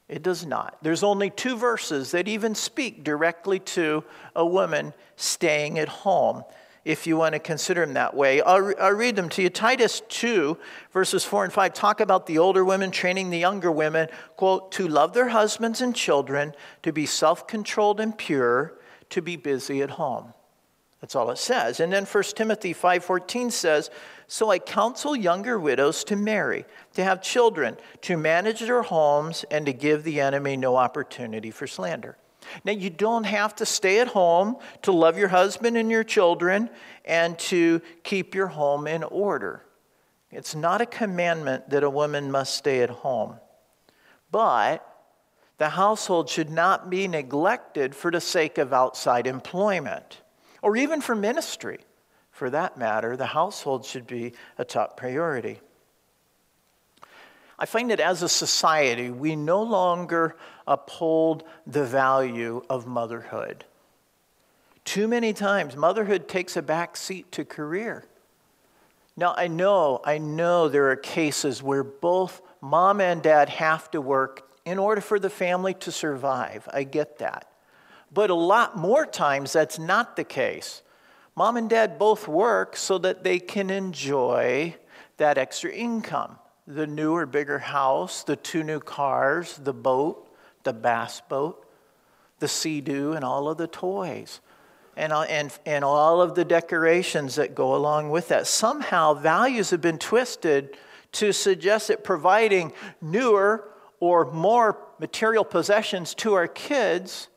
[0.08, 0.76] It does not.
[0.82, 6.44] There's only two verses that even speak directly to a woman staying at home,
[6.84, 8.40] if you want to consider them that way.
[8.40, 9.50] I'll, I'll read them to you.
[9.50, 10.58] Titus 2,
[10.92, 14.88] verses 4 and 5 talk about the older women training the younger women, quote, to
[14.88, 18.74] love their husbands and children, to be self controlled and pure,
[19.10, 20.34] to be busy at home.
[21.02, 21.80] That's all it says.
[21.80, 23.90] And then 1 Timothy 5:14 says,
[24.28, 29.66] "So I counsel younger widows to marry, to have children, to manage their homes and
[29.66, 32.16] to give the enemy no opportunity for slander."
[32.64, 36.70] Now you don't have to stay at home to love your husband and your children
[37.04, 39.64] and to keep your home in order.
[40.30, 43.40] It's not a commandment that a woman must stay at home.
[44.30, 44.86] But
[45.58, 50.21] the household should not be neglected for the sake of outside employment
[50.62, 51.80] or even for ministry.
[52.30, 55.60] For that matter, the household should be a top priority.
[57.58, 63.64] I find that as a society, we no longer uphold the value of motherhood.
[64.84, 68.04] Too many times, motherhood takes a back seat to career.
[69.16, 74.00] Now, I know, I know there are cases where both mom and dad have to
[74.00, 76.68] work in order for the family to survive.
[76.72, 77.51] I get that.
[78.12, 80.82] But a lot more times, that's not the case.
[81.34, 84.76] Mom and dad both work so that they can enjoy
[85.16, 90.32] that extra income the newer, bigger house, the two new cars, the boat,
[90.62, 91.66] the bass boat,
[92.38, 94.40] the sea-doo, and all of the toys.
[94.96, 98.46] And, uh, and, and all of the decorations that go along with that.
[98.46, 100.76] Somehow, values have been twisted
[101.12, 107.28] to suggest that providing newer or more material possessions to our kids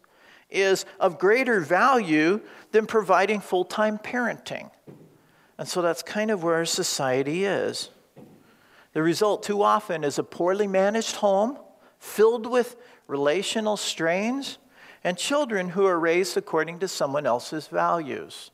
[0.50, 2.42] is of greater value
[2.72, 4.70] than providing full time parenting.
[5.58, 7.90] And so that's kind of where society is.
[8.94, 11.58] The result too often is a poorly managed home,
[12.00, 12.76] filled with
[13.08, 14.58] relational strains,
[15.04, 18.52] and children who are raised according to someone else's values.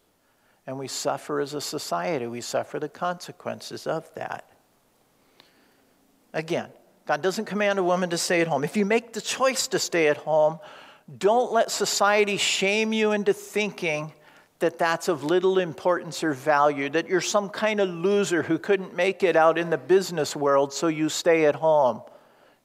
[0.68, 4.50] And we suffer as a society, we suffer the consequences of that.
[6.34, 6.70] Again,
[7.06, 8.64] God doesn't command a woman to stay at home.
[8.64, 10.60] If you make the choice to stay at home,
[11.18, 14.14] don't let society shame you into thinking
[14.60, 18.96] that that's of little importance or value, that you're some kind of loser who couldn't
[18.96, 22.02] make it out in the business world, so you stay at home.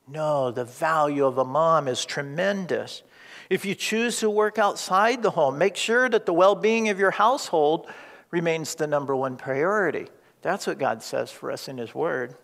[0.06, 3.02] No, the value of a mom is tremendous.
[3.48, 6.98] If you choose to work outside the home, make sure that the well being of
[6.98, 7.88] your household
[8.30, 10.08] remains the number one priority.
[10.42, 12.36] That's what God says for us in His Word.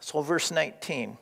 [0.00, 1.18] So, verse 19.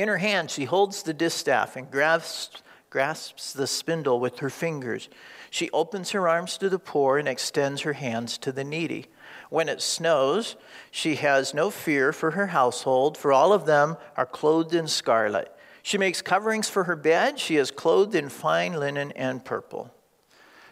[0.00, 5.10] In her hand, she holds the distaff and grasps, grasps the spindle with her fingers.
[5.50, 9.08] She opens her arms to the poor and extends her hands to the needy.
[9.50, 10.56] When it snows,
[10.90, 15.54] she has no fear for her household, for all of them are clothed in scarlet.
[15.82, 17.38] She makes coverings for her bed.
[17.38, 19.92] She is clothed in fine linen and purple.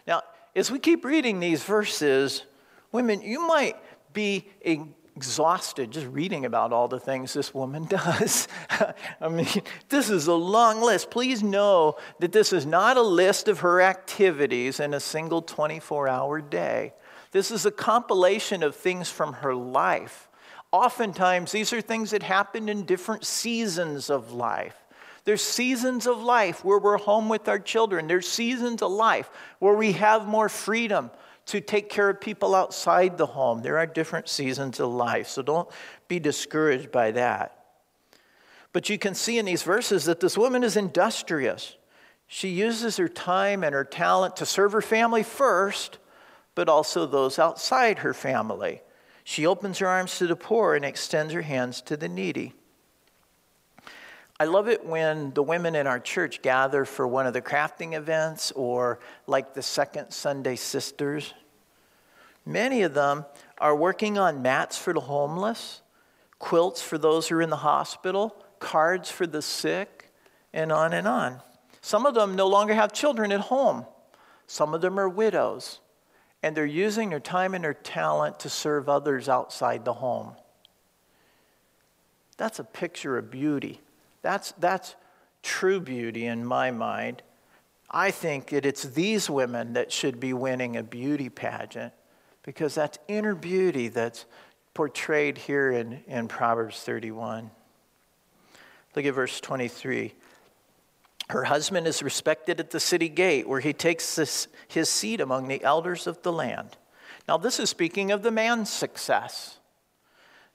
[0.07, 0.23] Now,
[0.55, 2.45] as we keep reading these verses,
[2.91, 3.75] women, you might
[4.11, 4.49] be
[5.19, 8.47] exhausted just reading about all the things this woman does.
[9.19, 9.49] I mean,
[9.89, 11.11] this is a long list.
[11.11, 16.07] Please know that this is not a list of her activities in a single 24
[16.07, 16.93] hour day.
[17.31, 20.29] This is a compilation of things from her life.
[20.71, 24.77] Oftentimes, these are things that happened in different seasons of life.
[25.25, 28.07] There's seasons of life where we're home with our children.
[28.07, 31.11] There's seasons of life where we have more freedom
[31.49, 33.61] to take care of people outside the home.
[33.61, 35.69] There are different seasons of life, so don't
[36.07, 37.65] be discouraged by that.
[38.71, 41.75] But you can see in these verses that this woman is industrious.
[42.27, 45.97] She uses her time and her talent to serve her family first,
[46.53, 48.81] but also those outside her family.
[49.23, 52.53] She opens her arms to the poor and extends her hands to the needy.
[54.41, 57.93] I love it when the women in our church gather for one of the crafting
[57.93, 61.33] events or like the Second Sunday Sisters.
[62.45, 63.25] Many of them
[63.57, 65.81] are working on mats for the homeless,
[66.39, 70.09] quilts for those who are in the hospital, cards for the sick,
[70.53, 71.41] and on and on.
[71.81, 73.85] Some of them no longer have children at home.
[74.47, 75.81] Some of them are widows,
[76.41, 80.31] and they're using their time and their talent to serve others outside the home.
[82.37, 83.81] That's a picture of beauty.
[84.21, 84.95] That's, that's
[85.43, 87.23] true beauty in my mind.
[87.89, 91.93] I think that it's these women that should be winning a beauty pageant
[92.43, 94.25] because that's inner beauty that's
[94.73, 97.49] portrayed here in, in Proverbs 31.
[98.95, 100.13] Look at verse 23.
[101.29, 105.47] Her husband is respected at the city gate where he takes this, his seat among
[105.47, 106.77] the elders of the land.
[107.27, 109.58] Now, this is speaking of the man's success.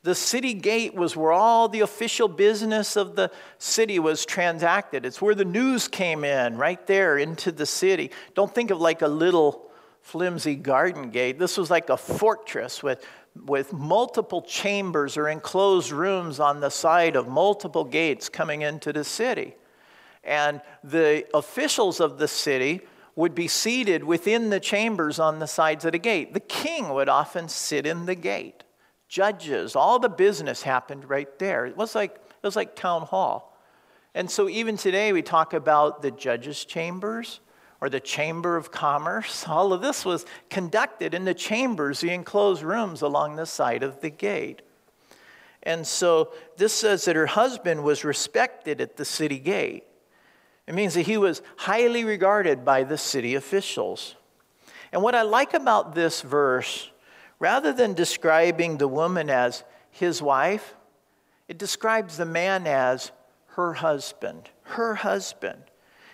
[0.04, 5.06] The city gate was where all the official business of the city was transacted.
[5.06, 8.10] It's where the news came in, right there into the city.
[8.34, 9.70] Don't think of like a little
[10.02, 11.38] flimsy garden gate.
[11.38, 13.02] This was like a fortress with,
[13.46, 19.04] with multiple chambers or enclosed rooms on the side of multiple gates coming into the
[19.04, 19.54] city.
[20.22, 22.82] And the officials of the city
[23.16, 26.34] would be seated within the chambers on the sides of the gate.
[26.34, 28.63] The king would often sit in the gate
[29.14, 31.66] judges, all the business happened right there.
[31.66, 33.56] It was like, it was like town hall.
[34.12, 37.38] And so even today we talk about the judges' chambers
[37.80, 39.46] or the chamber of commerce.
[39.48, 44.00] All of this was conducted in the chambers, the enclosed rooms along the side of
[44.00, 44.62] the gate.
[45.62, 49.84] And so this says that her husband was respected at the city gate.
[50.66, 54.16] It means that he was highly regarded by the city officials.
[54.90, 56.90] And what I like about this verse
[57.44, 60.74] Rather than describing the woman as his wife,
[61.46, 63.12] it describes the man as
[63.48, 64.48] her husband.
[64.62, 65.62] Her husband.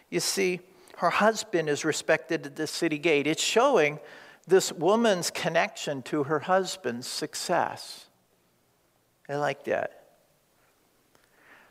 [0.09, 0.59] You see,
[0.97, 3.29] her husband is respected at the city gate.
[3.29, 4.01] It's showing
[4.49, 8.07] this woman's connection to her husband's success.
[9.29, 10.07] I like that.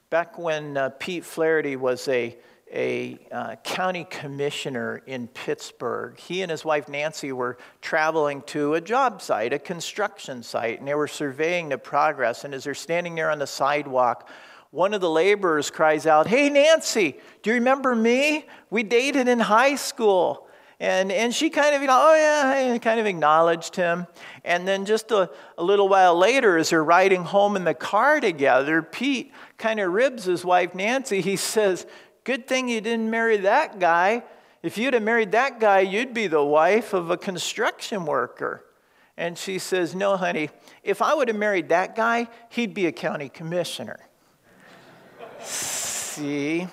[0.09, 2.37] Back when uh, Pete Flaherty was a
[2.73, 6.17] a uh, county commissioner in Pittsburgh.
[6.19, 10.87] He and his wife Nancy were traveling to a job site, a construction site, and
[10.87, 12.43] they were surveying the progress.
[12.43, 14.29] And as they're standing there on the sidewalk,
[14.71, 18.45] one of the laborers cries out, Hey, Nancy, do you remember me?
[18.69, 20.45] We dated in high school.
[20.81, 24.07] And, and she kind of, you know, oh yeah, kind of acknowledged him.
[24.45, 28.21] And then just a, a little while later, as they're riding home in the car
[28.21, 31.19] together, Pete kind of ribs his wife Nancy.
[31.19, 31.85] He says,
[32.29, 34.21] Good thing you didn't marry that guy.
[34.61, 38.63] If you'd have married that guy, you'd be the wife of a construction worker.
[39.17, 40.51] And she says, No, honey,
[40.83, 43.97] if I would have married that guy, he'd be a county commissioner.
[45.39, 46.67] See,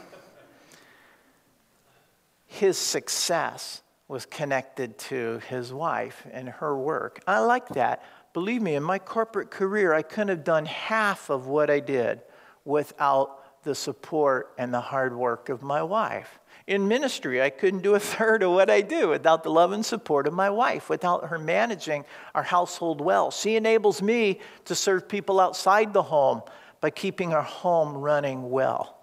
[2.45, 7.23] his success was connected to his wife and her work.
[7.27, 8.03] I like that.
[8.35, 12.21] Believe me, in my corporate career, I couldn't have done half of what I did
[12.67, 16.39] without the support and the hard work of my wife.
[16.69, 19.85] In ministry, I couldn't do a third of what I do without the love and
[19.85, 22.05] support of my wife, without her managing
[22.35, 23.31] our household well.
[23.31, 26.43] She enables me to serve people outside the home
[26.81, 28.97] by keeping our home running well.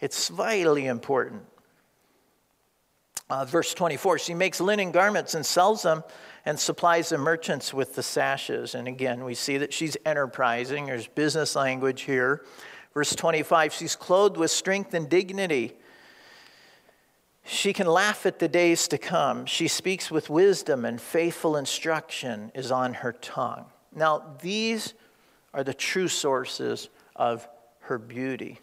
[0.00, 1.42] It's vitally important.
[3.30, 6.02] Uh, verse 24, she makes linen garments and sells them
[6.44, 8.74] and supplies the merchants with the sashes.
[8.74, 10.86] And again, we see that she's enterprising.
[10.86, 12.44] There's business language here.
[12.92, 15.74] Verse 25, she's clothed with strength and dignity.
[17.44, 19.46] She can laugh at the days to come.
[19.46, 23.66] She speaks with wisdom, and faithful instruction is on her tongue.
[23.94, 24.94] Now, these
[25.54, 27.48] are the true sources of
[27.80, 28.60] her beauty.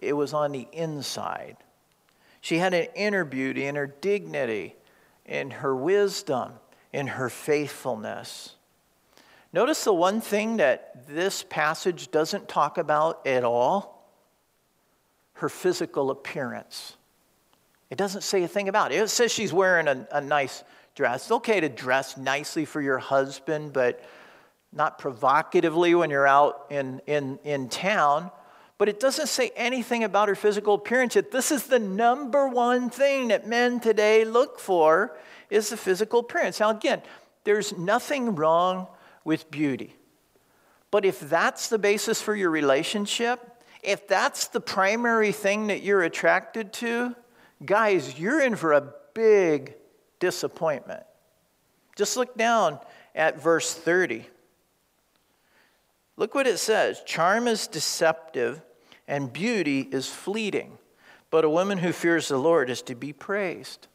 [0.00, 1.56] It was on the inside.
[2.40, 4.76] She had an inner beauty in her dignity,
[5.26, 6.52] in her wisdom,
[6.92, 8.56] in her faithfulness.
[9.52, 14.06] Notice the one thing that this passage doesn't talk about at all
[15.34, 16.96] her physical appearance.
[17.88, 18.96] It doesn't say a thing about it.
[18.96, 20.62] It says she's wearing a, a nice
[20.94, 21.24] dress.
[21.24, 24.04] It's okay to dress nicely for your husband, but
[24.72, 28.30] not provocatively when you're out in, in, in town
[28.80, 31.14] but it doesn't say anything about her physical appearance.
[31.14, 35.18] Yet this is the number one thing that men today look for
[35.50, 36.60] is the physical appearance.
[36.60, 37.02] Now again,
[37.44, 38.86] there's nothing wrong
[39.24, 39.94] with beauty.
[40.90, 46.02] But if that's the basis for your relationship, if that's the primary thing that you're
[46.02, 47.14] attracted to,
[47.64, 49.74] guys, you're in for a big
[50.18, 51.02] disappointment.
[51.96, 52.78] Just look down
[53.14, 54.26] at verse 30.
[56.16, 58.62] Look what it says Charm is deceptive
[59.08, 60.78] and beauty is fleeting,
[61.30, 63.86] but a woman who fears the Lord is to be praised.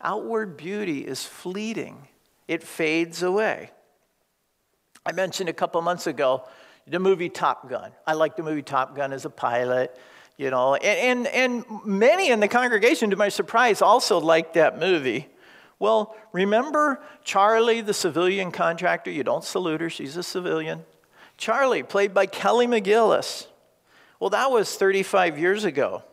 [0.00, 2.08] Outward beauty is fleeting,
[2.48, 3.70] it fades away.
[5.04, 6.44] I mentioned a couple months ago
[6.86, 7.92] the movie Top Gun.
[8.06, 9.96] I like the movie Top Gun as a pilot,
[10.36, 14.78] you know, and, and, and many in the congregation, to my surprise, also liked that
[14.78, 15.28] movie.
[15.78, 19.10] Well, remember Charlie, the civilian contractor?
[19.10, 20.84] You don't salute her, she's a civilian.
[21.36, 23.46] Charlie, played by Kelly McGillis.
[24.20, 26.04] Well, that was 35 years ago.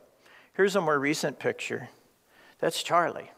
[0.54, 1.90] Here's a more recent picture.
[2.60, 3.32] That's Charlie.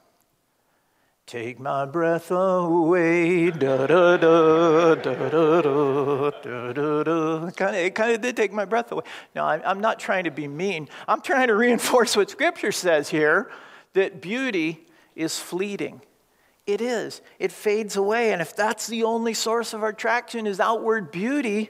[1.31, 3.51] Take my breath away.
[3.51, 8.91] Da, da, da, da, da, da, da, da, it kind of did take my breath
[8.91, 9.05] away.
[9.33, 10.89] Now, I'm, I'm not trying to be mean.
[11.07, 13.49] I'm trying to reinforce what Scripture says here
[13.93, 16.01] that beauty is fleeting.
[16.67, 17.21] It is.
[17.39, 18.33] It fades away.
[18.33, 21.69] And if that's the only source of our attraction is outward beauty,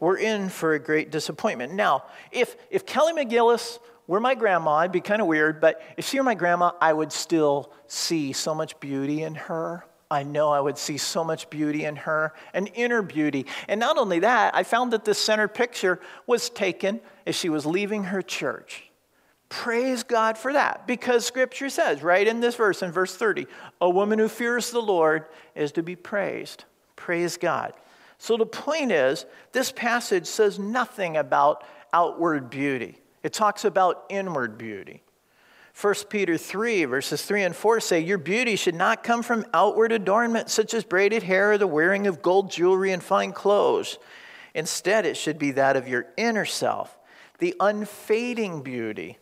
[0.00, 1.74] we're in for a great disappointment.
[1.74, 6.06] Now, if, if Kelly McGillis were my grandma, it'd be kind of weird, but if
[6.06, 9.84] she were my grandma, I would still see so much beauty in her.
[10.10, 13.46] I know I would see so much beauty in her, an inner beauty.
[13.66, 17.66] And not only that, I found that this center picture was taken as she was
[17.66, 18.84] leaving her church.
[19.48, 23.46] Praise God for that, because scripture says, right in this verse, in verse 30,
[23.80, 26.64] a woman who fears the Lord is to be praised.
[26.94, 27.72] Praise God.
[28.18, 34.56] So the point is, this passage says nothing about outward beauty, it talks about inward
[34.56, 35.02] beauty.
[35.80, 39.90] 1 Peter 3, verses 3 and 4 say, Your beauty should not come from outward
[39.90, 43.98] adornment, such as braided hair or the wearing of gold jewelry and fine clothes.
[44.54, 46.96] Instead, it should be that of your inner self,
[47.40, 49.18] the unfading beauty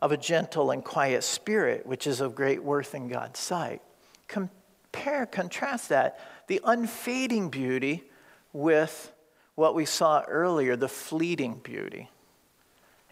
[0.00, 3.82] of a gentle and quiet spirit, which is of great worth in God's sight.
[4.28, 8.04] Compare, contrast that, the unfading beauty
[8.52, 9.12] with
[9.56, 12.08] what we saw earlier the fleeting beauty.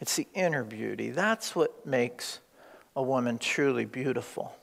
[0.01, 1.11] It's the inner beauty.
[1.11, 2.41] That's what makes
[2.95, 4.55] a woman truly beautiful.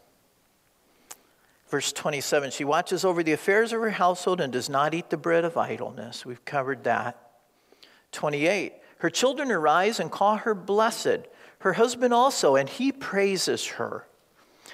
[1.70, 5.18] Verse 27 She watches over the affairs of her household and does not eat the
[5.18, 6.26] bread of idleness.
[6.26, 7.20] We've covered that.
[8.12, 11.28] 28 Her children arise and call her blessed,
[11.60, 14.08] her husband also, and he praises her.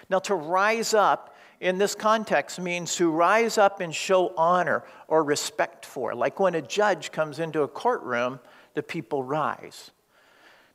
[0.10, 5.24] Now, to rise up in this context means to rise up and show honor or
[5.24, 6.16] respect for.
[6.16, 8.40] Like when a judge comes into a courtroom,
[8.74, 9.92] the people rise.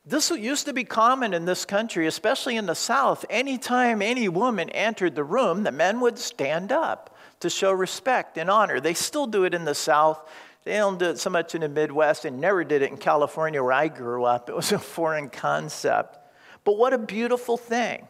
[0.09, 3.25] This used to be common in this country, especially in the South.
[3.29, 8.49] Anytime any woman entered the room, the men would stand up to show respect and
[8.49, 8.79] honor.
[8.79, 10.21] They still do it in the South.
[10.63, 13.61] They don't do it so much in the Midwest and never did it in California
[13.61, 14.47] where I grew up.
[14.47, 16.17] It was a foreign concept.
[16.63, 18.07] But what a beautiful thing.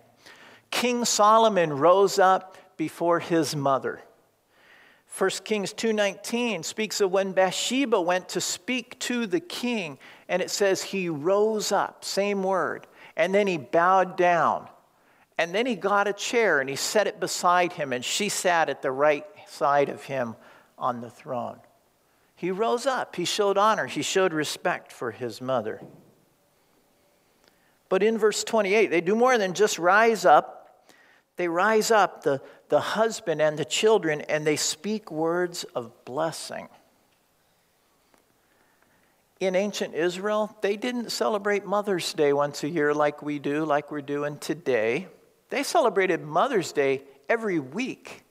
[0.70, 4.02] King Solomon rose up before his mother.
[5.18, 9.98] 1 Kings 2:19 speaks of when Bathsheba went to speak to the king
[10.30, 14.68] and it says he rose up, same word, and then he bowed down.
[15.38, 18.70] And then he got a chair and he set it beside him and she sat
[18.70, 20.36] at the right side of him
[20.78, 21.60] on the throne.
[22.36, 25.82] He rose up, he showed honor, he showed respect for his mother.
[27.90, 30.86] But in verse 28, they do more than just rise up.
[31.38, 36.68] They rise up, the, the husband and the children, and they speak words of blessing.
[39.40, 43.92] In ancient Israel, they didn't celebrate Mother's Day once a year like we do, like
[43.92, 45.08] we're doing today.
[45.50, 48.24] They celebrated Mother's Day every week.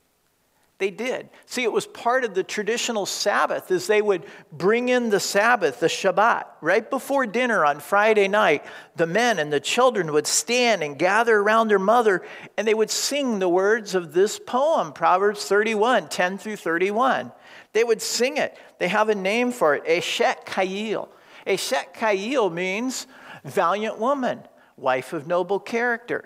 [0.78, 1.30] They did.
[1.46, 5.80] See, it was part of the traditional Sabbath as they would bring in the Sabbath,
[5.80, 8.62] the Shabbat, right before dinner on Friday night.
[8.96, 12.22] The men and the children would stand and gather around their mother
[12.58, 17.32] and they would sing the words of this poem, Proverbs 31, 10 through 31.
[17.76, 18.56] They would sing it.
[18.78, 21.10] They have a name for it, Eshet Chayil.
[21.46, 23.06] Eshet Chayil means
[23.44, 24.40] valiant woman,
[24.78, 26.24] wife of noble character.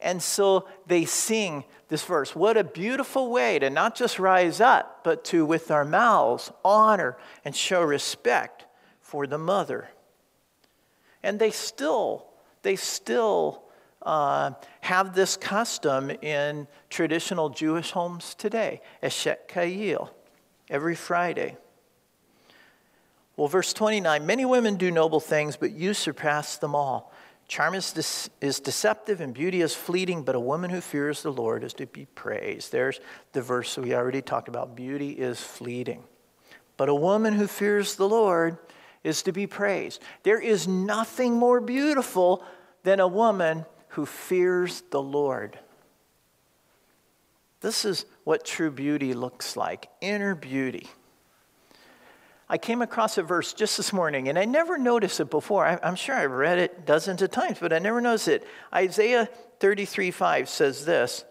[0.00, 2.34] And so they sing this verse.
[2.34, 7.18] What a beautiful way to not just rise up, but to, with our mouths, honor
[7.44, 8.64] and show respect
[9.02, 9.90] for the mother.
[11.22, 12.28] And they still,
[12.62, 13.64] they still
[14.00, 20.08] uh, have this custom in traditional Jewish homes today, Eshet Chayil,
[20.68, 21.56] every Friday.
[23.36, 27.12] Well, verse 29 many women do noble things, but you surpass them all.
[27.46, 31.32] Charm is, de- is deceptive and beauty is fleeting, but a woman who fears the
[31.32, 32.72] Lord is to be praised.
[32.72, 33.00] There's
[33.32, 34.74] the verse we already talked about.
[34.74, 36.04] Beauty is fleeting.
[36.76, 38.58] But a woman who fears the Lord
[39.02, 40.00] is to be praised.
[40.22, 42.42] There is nothing more beautiful
[42.82, 45.58] than a woman who fears the Lord.
[47.60, 50.88] This is what true beauty looks like inner beauty.
[52.48, 55.64] I came across a verse just this morning, and I never noticed it before.
[55.64, 58.46] I, am sure I've read it dozens of times, but I never noticed it.
[58.72, 59.28] Isaiah
[59.60, 61.24] 33 5 says this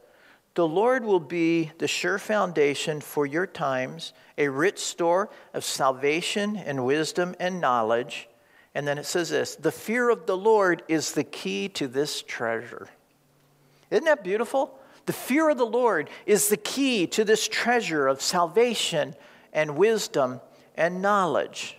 [0.55, 6.55] The Lord will be the sure foundation for your times, a rich store of salvation
[6.55, 8.27] and wisdom and knowledge.
[8.75, 12.23] And then it says this The fear of the Lord is the key to this
[12.23, 12.89] treasure.
[13.91, 14.79] Isn't that beautiful?
[15.05, 19.15] The fear of the Lord is the key to this treasure of salvation
[19.51, 20.39] and wisdom
[20.75, 21.77] and knowledge.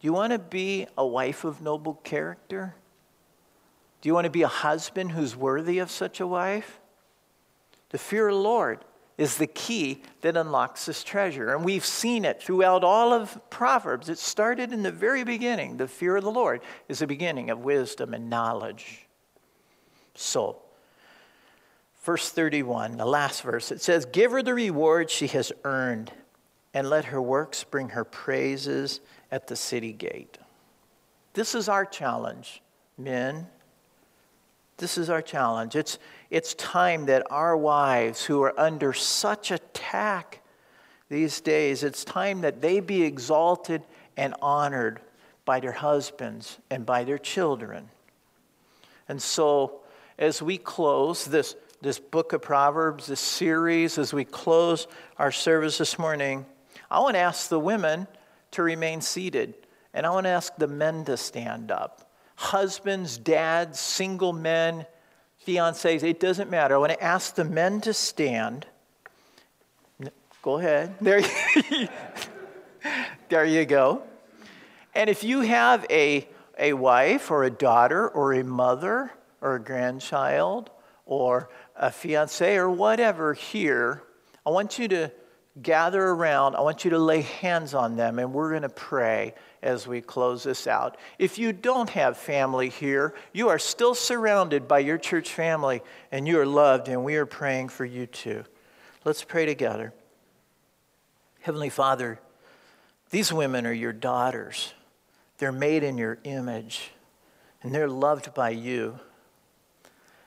[0.00, 2.74] Do you want to be a wife of noble character?
[4.00, 6.80] Do you want to be a husband who's worthy of such a wife?
[7.90, 8.84] The fear of the Lord
[9.16, 11.54] is the key that unlocks this treasure.
[11.54, 14.10] And we've seen it throughout all of Proverbs.
[14.10, 15.78] It started in the very beginning.
[15.78, 19.06] The fear of the Lord is the beginning of wisdom and knowledge.
[20.14, 20.62] So,
[22.06, 26.12] verse 31, the last verse, it says, Give her the reward she has earned
[26.72, 29.00] and let her works bring her praises
[29.32, 30.38] at the city gate.
[31.34, 32.62] This is our challenge,
[32.96, 33.48] men.
[34.76, 35.74] This is our challenge.
[35.74, 35.98] It's,
[36.30, 40.42] it's time that our wives, who are under such attack
[41.08, 43.82] these days, it's time that they be exalted
[44.16, 45.00] and honored
[45.44, 47.88] by their husbands and by their children.
[49.08, 49.80] And so,
[50.18, 54.86] as we close this, this book of Proverbs, this series, as we close
[55.18, 56.46] our service this morning,
[56.90, 58.06] I want to ask the women
[58.52, 59.54] to remain seated,
[59.92, 62.10] and I want to ask the men to stand up.
[62.36, 64.86] Husbands, dads, single men,
[65.46, 66.74] fiancés, it doesn't matter.
[66.74, 68.66] I want to ask the men to stand.
[70.42, 70.94] Go ahead.
[71.00, 71.88] There you,
[73.28, 74.02] there you go.
[74.94, 79.10] And if you have a, a wife or a daughter or a mother
[79.40, 80.70] or a grandchild
[81.04, 81.48] or
[81.78, 84.02] a fiance or whatever here,
[84.44, 85.12] I want you to
[85.62, 86.54] gather around.
[86.54, 90.00] I want you to lay hands on them, and we're going to pray as we
[90.00, 90.96] close this out.
[91.18, 96.28] If you don't have family here, you are still surrounded by your church family, and
[96.28, 98.44] you are loved, and we are praying for you too.
[99.04, 99.92] Let's pray together.
[101.40, 102.20] Heavenly Father,
[103.10, 104.74] these women are your daughters.
[105.38, 106.90] They're made in your image,
[107.62, 108.98] and they're loved by you.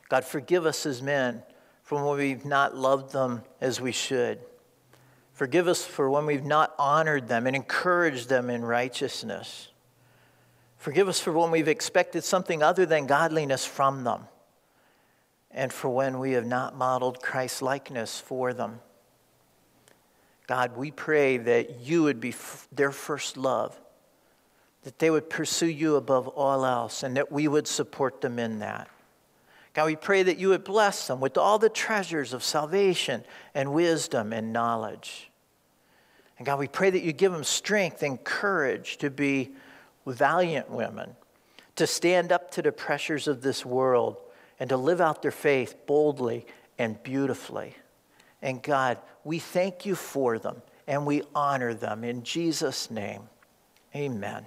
[0.10, 1.44] God, forgive us as men
[1.84, 4.40] from when we've not loved them as we should.
[5.34, 9.70] Forgive us for when we've not honored them and encouraged them in righteousness.
[10.78, 14.28] Forgive us for when we've expected something other than godliness from them,
[15.52, 18.80] and for when we have not modeled Christ likeness for them.
[20.48, 22.34] God, we pray that you would be
[22.72, 23.80] their first love,
[24.84, 28.60] that they would pursue you above all else, and that we would support them in
[28.60, 28.90] that.
[29.74, 33.74] God, we pray that you would bless them with all the treasures of salvation and
[33.74, 35.30] wisdom and knowledge.
[36.38, 39.52] And God, we pray that you give them strength and courage to be
[40.06, 41.16] valiant women,
[41.76, 44.18] to stand up to the pressures of this world,
[44.60, 46.46] and to live out their faith boldly
[46.78, 47.76] and beautifully.
[48.42, 53.22] And God, we thank you for them and we honor them in Jesus' name.
[53.96, 54.46] Amen.